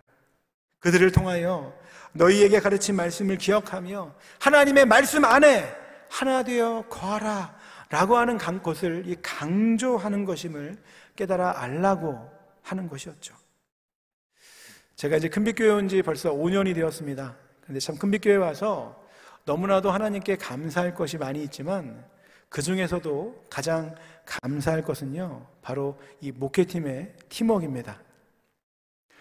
[0.81, 1.73] 그들을 통하여
[2.13, 5.73] 너희에게 가르친 말씀을 기억하며 하나님의 말씀 안에
[6.09, 7.57] 하나 되어 거하라
[7.91, 10.77] 라고 하는 것을 강조하는 것임을
[11.15, 12.19] 깨달아 알라고
[12.63, 13.35] 하는 것이었죠.
[14.97, 17.37] 제가 이제 큰빛교회 온 지 벌써 5년이 되었습니다.
[17.61, 19.06] 근데 참 큰빛교회 와서
[19.47, 22.05] 너무나도 하나님께 감사할 것이 많이 있지만
[22.49, 28.01] 그 중에서도 가장 감사할 것은요, 바로 이 목회팀의 팀워크입니다.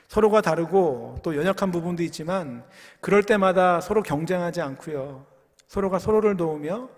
[0.07, 2.63] 서로가 다르고 또 연약한 부분도 있지만
[3.01, 5.25] 그럴 때마다 서로 경쟁하지 않고요.
[5.67, 6.89] 서로가 서로를 도우며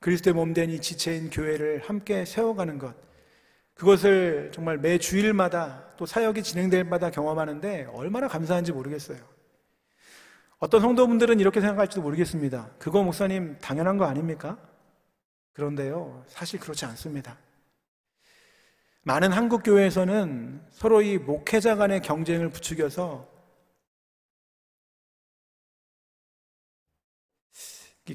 [0.00, 2.94] 그리스도의 몸된 이 지체인 교회를 함께 세워가는 것.
[3.74, 9.31] 그것을 정말 매 주일마다 또 사역이 진행될 마다 경험하는데 얼마나 감사한지 모르겠어요.
[10.62, 12.70] 어떤 성도분들은 이렇게 생각할지도 모르겠습니다.
[12.78, 14.56] 그거 목사님 당연한 거 아닙니까?
[15.54, 17.36] 그런데요, 사실 그렇지 않습니다.
[19.02, 23.28] 많은 한국 교회에서는 서로 이 목회자 간의 경쟁을 부추겨서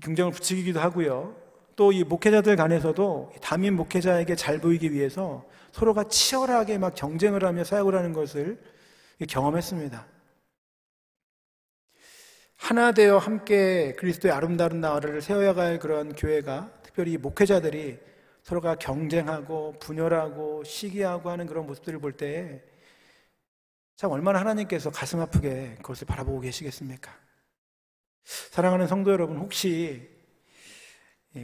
[0.02, 1.36] 경쟁을 부추기기도 하고요.
[1.76, 7.94] 또 이 목회자들 간에서도 담임 목회자에게 잘 보이기 위해서 서로가 치열하게 막 경쟁을 하며 사역을
[7.94, 8.58] 하는 것을
[9.28, 10.17] 경험했습니다.
[12.58, 18.00] 하나 되어 함께 그리스도의 아름다운 나라를 세워야 할 그런 교회가 특별히 목회자들이
[18.44, 22.62] 서로가 경쟁하고 분열하고 시기하고 하는 그런 모습들을 볼때참
[24.10, 27.12] 얼마나 하나님께서 가슴 아프게 그것을 바라보고 계시겠습니까?
[28.24, 30.10] 사랑하는 성도 여러분, 혹시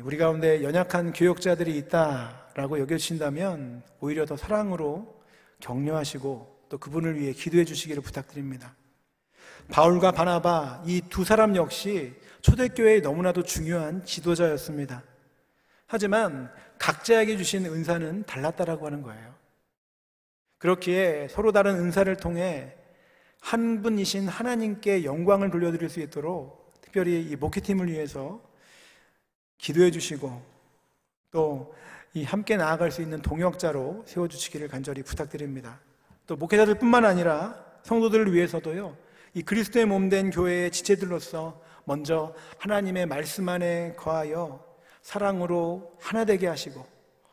[0.02, 5.24] 우리 가운데 연약한 교역자들이 있다라고 여겨주신다면 오히려 더 사랑으로
[5.60, 8.76] 격려하시고 또 그분을 위해 기도해 주시기를 부탁드립니다.
[9.70, 15.04] 바울과 바나바 이 두 사람 역시 초대교회의 너무나도 중요한 지도자였습니다.
[15.88, 19.34] 하지만 각자에게 주신 은사는 달랐다라고 하는 거예요.
[20.58, 22.76] 그렇기에 서로 다른 은사를 통해
[23.42, 28.42] 한 분이신 하나님께 영광을 돌려드릴 수 있도록 특별히 이 목회팀을 위해서
[29.58, 30.42] 기도해 주시고
[31.32, 31.74] 또
[32.16, 35.80] 이 함께 나아갈 수 있는 동역자로 세워주시기를 간절히 부탁드립니다.
[36.28, 38.96] 또 목회자들뿐만 아니라 성도들을 위해서도요.
[39.34, 44.64] 이 그리스도의 몸 된 교회의 지체들로서 먼저 하나님의 말씀 안에 거하여
[45.02, 46.86] 사랑으로 하나 되게 하시고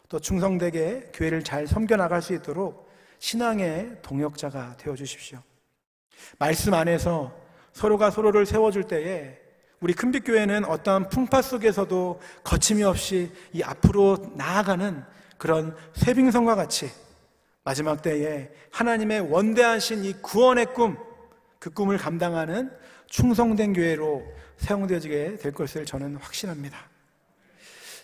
[0.09, 5.39] 또 충성되게 교회를 잘 섬겨 나갈 수 있도록 신앙의 동역자가 되어 주십시오.
[6.39, 7.33] 말씀 안에서
[7.73, 9.39] 서로가 서로를 세워줄 때에
[9.81, 15.05] 우리 큰빛교회는 어떠한 풍파 속에서도 거침이 없이 이 앞으로 나아가는
[15.39, 16.91] 그런 쇠빙선과 같이
[17.63, 20.99] 마지막 때에 하나님의 원대하신 이 구원의 꿈,
[21.61, 22.73] 그 꿈을 감당하는
[23.07, 24.25] 충성된 교회로
[24.57, 26.77] 사용되어지게 될 것을 저는 확신합니다.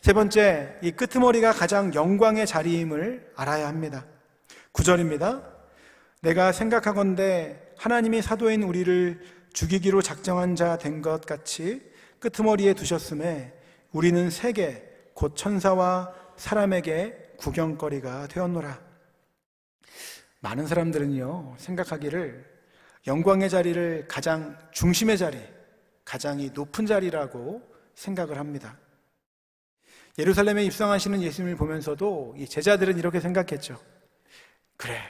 [0.03, 4.07] 세 번째, 이 끄트머리가 가장 영광의 자리임을 알아야 합니다.
[4.73, 5.43] 구절입니다.
[6.23, 9.21] 내가 생각하건대 하나님이 사도인 우리를
[9.53, 11.83] 죽이기로 작정한 자 된 것 같이
[12.21, 13.55] 끄트머리에 두셨음에
[13.93, 14.85] 우리는 세계
[15.15, 18.79] 곧 천사와 사람에게 구경거리가 되었노라.
[20.41, 22.56] 많은 사람들은요, 생각하기를
[23.07, 25.39] 영광의 자리를 가장 중심의 자리,
[26.05, 27.63] 가장 높은 자리라고
[27.95, 28.79] 생각을 합니다.
[30.19, 33.81] 예루살렘에 입성하시는 예수님을 보면서도 이 제자들은 이렇게 생각했죠.
[34.77, 35.01] 그래,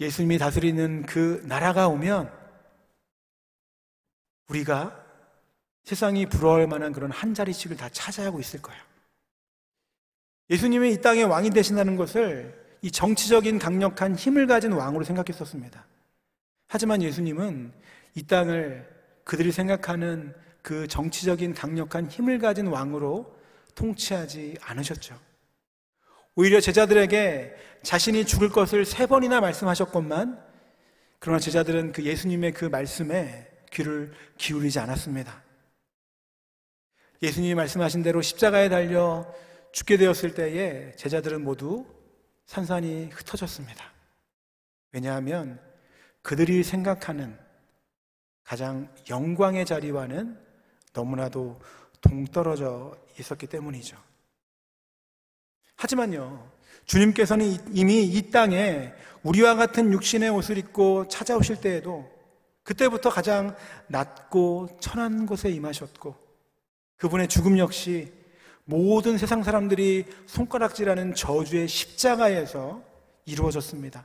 [0.00, 2.30] 예수님이 다스리는 그 나라가 오면
[4.48, 5.04] 우리가
[5.84, 8.76] 세상이 부러워할 만한 그런 한 자리씩을 다 차지하고 있을 거야.
[10.50, 15.86] 예수님이 이 땅의 왕이 되신다는 것을 이 정치적인 강력한 힘을 가진 왕으로 생각했었습니다.
[16.68, 17.72] 하지만 예수님은
[18.14, 18.88] 이 땅을
[19.24, 23.36] 그들이 생각하는 그 정치적인 강력한 힘을 가진 왕으로
[23.74, 25.18] 통치하지 않으셨죠.
[26.34, 30.44] 오히려 제자들에게 자신이 죽을 것을 세 번이나 말씀하셨건만
[31.18, 35.42] 그러나 제자들은 그 예수님의 그 말씀에 귀를 기울이지 않았습니다.
[37.22, 39.32] 예수님이 말씀하신 대로 십자가에 달려
[39.72, 41.86] 죽게 되었을 때에 제자들은 모두
[42.46, 43.92] 산산이 흩어졌습니다.
[44.92, 45.60] 왜냐하면
[46.26, 47.38] 그들이 생각하는
[48.42, 50.36] 가장 영광의 자리와는
[50.92, 51.60] 너무나도
[52.00, 53.96] 동떨어져 있었기 때문이죠.
[55.76, 56.50] 하지만요,
[56.84, 57.46] 주님께서는
[57.76, 62.10] 이미 이 땅에 우리와 같은 육신의 옷을 입고 찾아오실 때에도
[62.64, 63.54] 그때부터 가장
[63.86, 66.16] 낮고 천한 곳에 임하셨고
[66.96, 68.12] 그분의 죽음 역시
[68.64, 72.82] 모든 세상 사람들이 손가락질하는 저주의 십자가에서
[73.26, 74.04] 이루어졌습니다.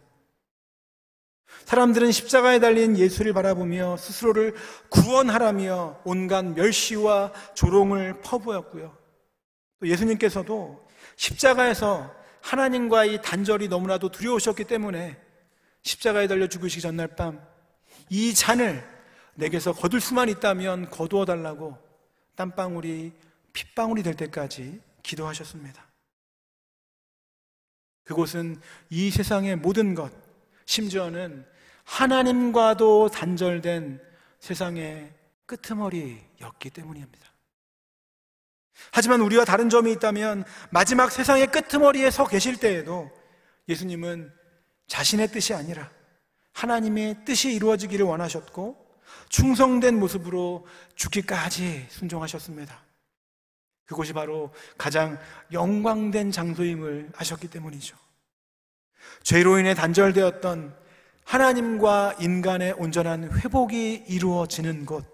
[1.66, 4.56] 사람들은 십자가에 달린 예수를 바라보며 스스로를
[4.90, 8.96] 구원하라며 온갖 멸시와 조롱을 퍼부었고요.
[9.80, 15.18] 또 예수님께서도 십자가에서 하나님과의 단절이 너무나도 두려우셨기 때문에
[15.84, 17.52] 십자가에 달려 죽으시기 전날 밤
[18.12, 18.86] 이 잔을
[19.36, 21.78] 내게서 거둘 수만 있다면 거두어 달라고
[22.36, 23.14] 땀방울이
[23.54, 25.88] 핏방울이 될 때까지 기도하셨습니다.
[28.04, 30.12] 그곳은 이 세상의 모든 것,
[30.72, 31.46] 심지어는
[31.84, 34.02] 하나님과도 단절된
[34.40, 35.14] 세상의
[35.46, 37.30] 끄트머리였기 때문입니다.
[38.94, 43.12] 하지만 우리와 다른 점이 있다면 마지막 세상의 끄트머리에 서 계실 때에도
[43.68, 44.32] 예수님은
[44.88, 45.92] 자신의 뜻이 아니라
[46.54, 48.78] 하나님의 뜻이 이루어지기를 원하셨고
[49.28, 50.66] 충성된 모습으로
[50.96, 52.82] 죽기까지 순종하셨습니다.
[53.86, 55.20] 그곳이 바로 가장
[55.52, 57.98] 영광된 장소임을 아셨기 때문이죠.
[59.24, 60.76] 죄로 인해 단절되었던
[61.24, 65.06] 하나님과 인간의 온전한 회복이 이루어지는 곳.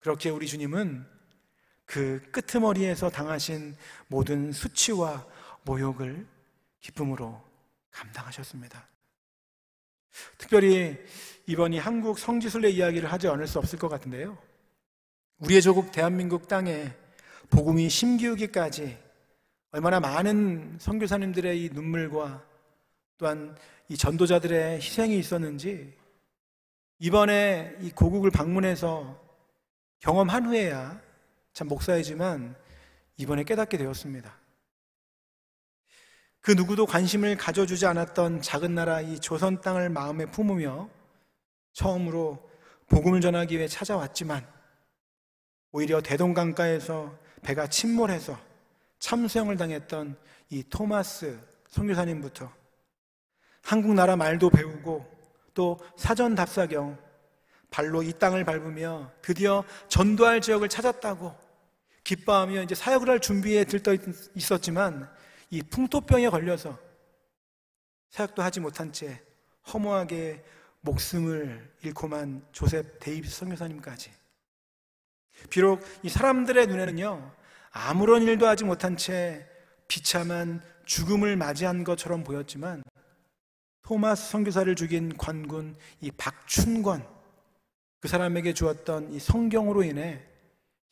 [0.00, 1.06] 그렇게 우리 주님은
[1.84, 3.76] 그 끄트머리에서 당하신
[4.06, 5.26] 모든 수치와
[5.64, 6.26] 모욕을
[6.80, 7.42] 기쁨으로
[7.90, 8.88] 감당하셨습니다.
[10.38, 10.98] 특별히
[11.46, 14.38] 이번이 한국 성지순례 이야기를 하지 않을 수 없을 것 같은데요.
[15.38, 16.92] 우리의 조국 대한민국 땅에
[17.50, 18.98] 복음이 심기우기까지
[19.74, 22.44] 얼마나 많은 선교사님들의 이 눈물과
[23.16, 23.56] 또한
[23.88, 25.96] 이 전도자들의 희생이 있었는지
[26.98, 29.18] 이번에 이 고국을 방문해서
[30.00, 31.00] 경험한 후에야
[31.54, 32.54] 참 목사이지만
[33.16, 34.36] 이번에 깨닫게 되었습니다.
[36.42, 40.90] 그 누구도 관심을 가져주지 않았던 작은 나라 이 조선 땅을 마음에 품으며
[41.72, 42.46] 처음으로
[42.88, 44.46] 복음을 전하기 위해 찾아왔지만
[45.70, 48.51] 오히려 대동강가에서 배가 침몰해서
[49.02, 50.16] 참수형을 당했던
[50.50, 51.38] 이 토마스
[51.68, 52.50] 선교사님부터
[53.62, 55.04] 한국 나라 말도 배우고
[55.54, 56.96] 또 사전 답사경
[57.68, 61.34] 발로 이 땅을 밟으며 드디어 전도할 지역을 찾았다고
[62.04, 63.96] 기뻐하며 이제 사역을 할 준비에 들떠
[64.36, 65.12] 있었지만
[65.50, 66.78] 이 풍토병에 걸려서
[68.10, 69.20] 사역도 하지 못한 채
[69.72, 70.44] 허무하게
[70.80, 74.12] 목숨을 잃고만 조셉 데이비스 선교사님까지.
[75.50, 77.41] 비록 이 사람들의 눈에는요,
[77.72, 79.46] 아무런 일도 하지 못한 채
[79.88, 82.82] 비참한 죽음을 맞이한 것처럼 보였지만,
[83.82, 87.06] 토마스 선교사를 죽인 관군 이 박춘권,
[88.00, 90.20] 그 사람에게 주었던 이 성경으로 인해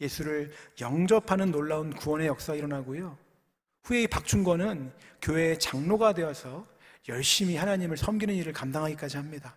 [0.00, 3.18] 예수를 영접하는 놀라운 구원의 역사가 일어나고요.
[3.84, 6.66] 후에 이 박춘권은 교회의 장로가 되어서
[7.08, 9.56] 열심히 하나님을 섬기는 일을 감당하기까지 합니다.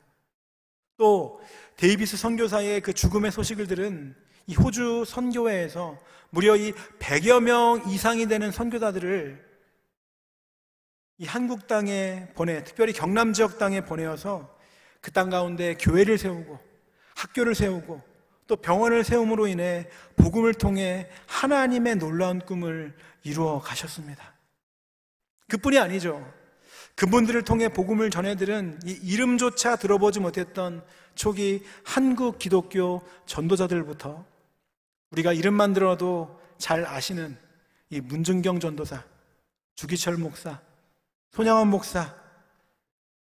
[0.98, 1.42] 또
[1.78, 4.16] 데이비스 선교사의 그 죽음의 소식을 들은
[4.48, 5.98] 이 호주 선교회에서
[6.30, 9.54] 무려 이 100여 명 이상이 되는 선교사들을
[11.20, 14.54] 이 한국 땅에 보내, 특별히 경남 지역 땅에 보내어서
[15.00, 16.60] 그 땅 가운데 교회를 세우고
[17.16, 18.02] 학교를 세우고
[18.48, 24.34] 또 병원을 세움으로 인해 복음을 통해 하나님의 놀라운 꿈을 이루어 가셨습니다.
[25.48, 26.34] 그뿐이 아니죠.
[26.96, 30.84] 그분들을 통해 복음을 전해들은 이 이름조차 들어보지 못했던
[31.16, 34.26] 초기 한국 기독교 전도자들부터
[35.14, 37.38] 우리가 이름만 들어도 잘 아시는
[37.90, 39.04] 이 문중경 전도사,
[39.76, 40.60] 주기철 목사,
[41.32, 42.16] 손양원 목사,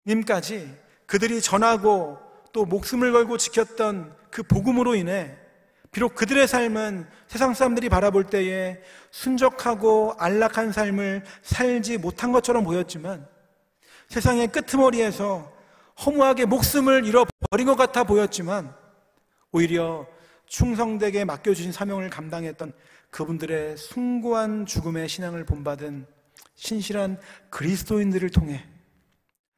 [0.06, 2.20] 님까지 그들이 전하고
[2.52, 5.38] 또 목숨을 걸고 지켰던 그 복음으로 인해
[5.92, 13.28] 비록 그들의 삶은 세상 사람들이 바라볼 때에 순적하고 안락한 삶을 살지 못한 것처럼 보였지만
[14.10, 15.52] 세상의 끄트머리에서
[16.06, 18.74] 허무하게 목숨을 잃어버린 것 같아 보였지만
[19.52, 20.08] 오히려
[20.50, 22.74] 충성되게 맡겨주신 사명을 감당했던
[23.10, 26.06] 그분들의 숭고한 죽음의 신앙을 본받은
[26.56, 27.18] 신실한
[27.50, 28.68] 그리스도인들을 통해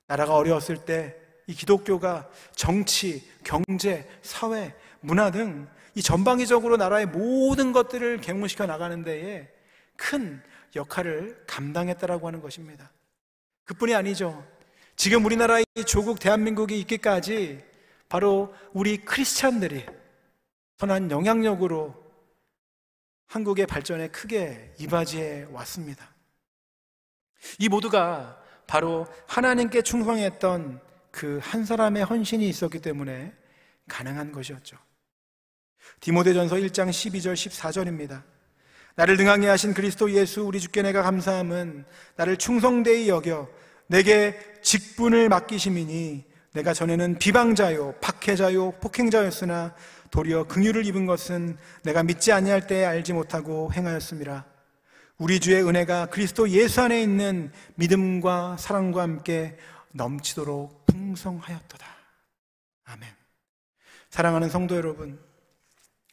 [0.08, 8.22] 나라가 어려웠을 때 이 기독교가 정치, 경제, 사회, 문화 등 이 전방위적으로 나라의 모든 것들을
[8.22, 9.50] 갱문시켜 나가는 데에
[9.98, 10.42] 큰
[10.76, 12.92] 역할을 감당했다라고 하는 것입니다.
[13.66, 14.46] 그뿐이 아니죠.
[14.96, 17.64] 지금 우리나라의 조국 대한민국이 있기까지
[18.08, 19.86] 바로 우리 크리스찬들이
[20.82, 21.94] 선한 영향력으로
[23.28, 26.10] 한국의 발전에 크게 이바지해 왔습니다.
[27.60, 33.32] 이 모두가 바로 하나님께 충성했던 그 한 사람의 헌신이 있었기 때문에
[33.90, 34.76] 가능한 것이었죠.
[36.00, 38.24] 디모데전서 1장 12절 14절입니다.
[38.96, 43.48] 나를 등하게 하신 그리스도 예수 우리 주께 내가 감사함은 나를 충성되이 여겨
[43.86, 49.74] 내게 직분을 맡기심이니 내가 전에는 비방자요 박해자요 폭행자였으나
[50.10, 54.46] 도리어 긍휼을 입은 것은 내가 믿지 아니할 때에 알지 못하고 행하였습니다.
[55.18, 59.58] 우리 주의 은혜가 그리스도 예수 안에 있는 믿음과 사랑과 함께
[59.92, 61.86] 넘치도록 풍성하였도다.
[62.86, 63.10] 아멘.
[64.10, 65.20] 사랑하는 성도 여러분,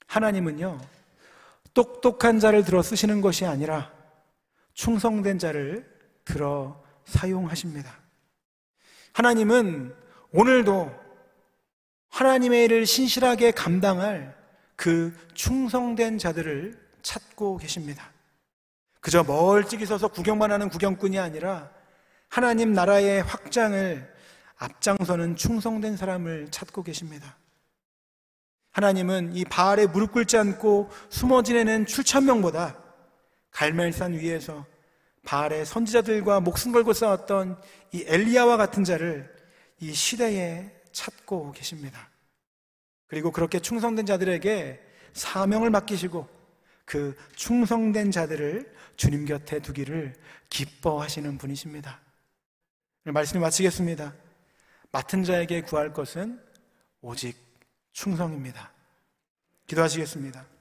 [0.07, 0.78] 하나님은요,
[1.74, 3.91] 똑똑한 자를 들어 쓰시는 것이 아니라
[4.74, 5.89] 충성된 자를
[6.24, 7.99] 들어 사용하십니다.
[9.14, 9.95] 하나님은
[10.32, 10.94] 오늘도
[12.10, 14.36] 하나님의 일을 신실하게 감당할
[14.76, 18.10] 그 충성된 자들을 찾고 계십니다.
[19.00, 21.70] 그저 멀찍이 서서 구경만 하는 구경꾼이 아니라
[22.28, 24.14] 하나님 나라의 확장을
[24.56, 27.36] 앞장서는 충성된 사람을 찾고 계십니다.
[28.72, 32.76] 하나님은 이 바알에 무릎 꿇지 않고 숨어 지내는 출천명보다
[33.50, 34.66] 갈멜산 위에서
[35.24, 37.60] 바알의 선지자들과 목숨 걸고 싸웠던
[37.92, 39.38] 이 엘리야와 같은 자를
[39.80, 42.10] 이 시대에 찾고 계십니다.
[43.06, 44.80] 그리고 그렇게 충성된 자들에게
[45.12, 46.28] 사명을 맡기시고
[46.84, 50.14] 그 충성된 자들을 주님 곁에 두기를
[50.48, 52.00] 기뻐하시는 분이십니다.
[53.04, 54.14] 말씀을 마치겠습니다.
[54.90, 56.42] 맡은 자에게 구할 것은
[57.00, 57.36] 오직
[57.92, 58.72] 충성입니다.
[59.66, 60.57] 기도하시겠습니다.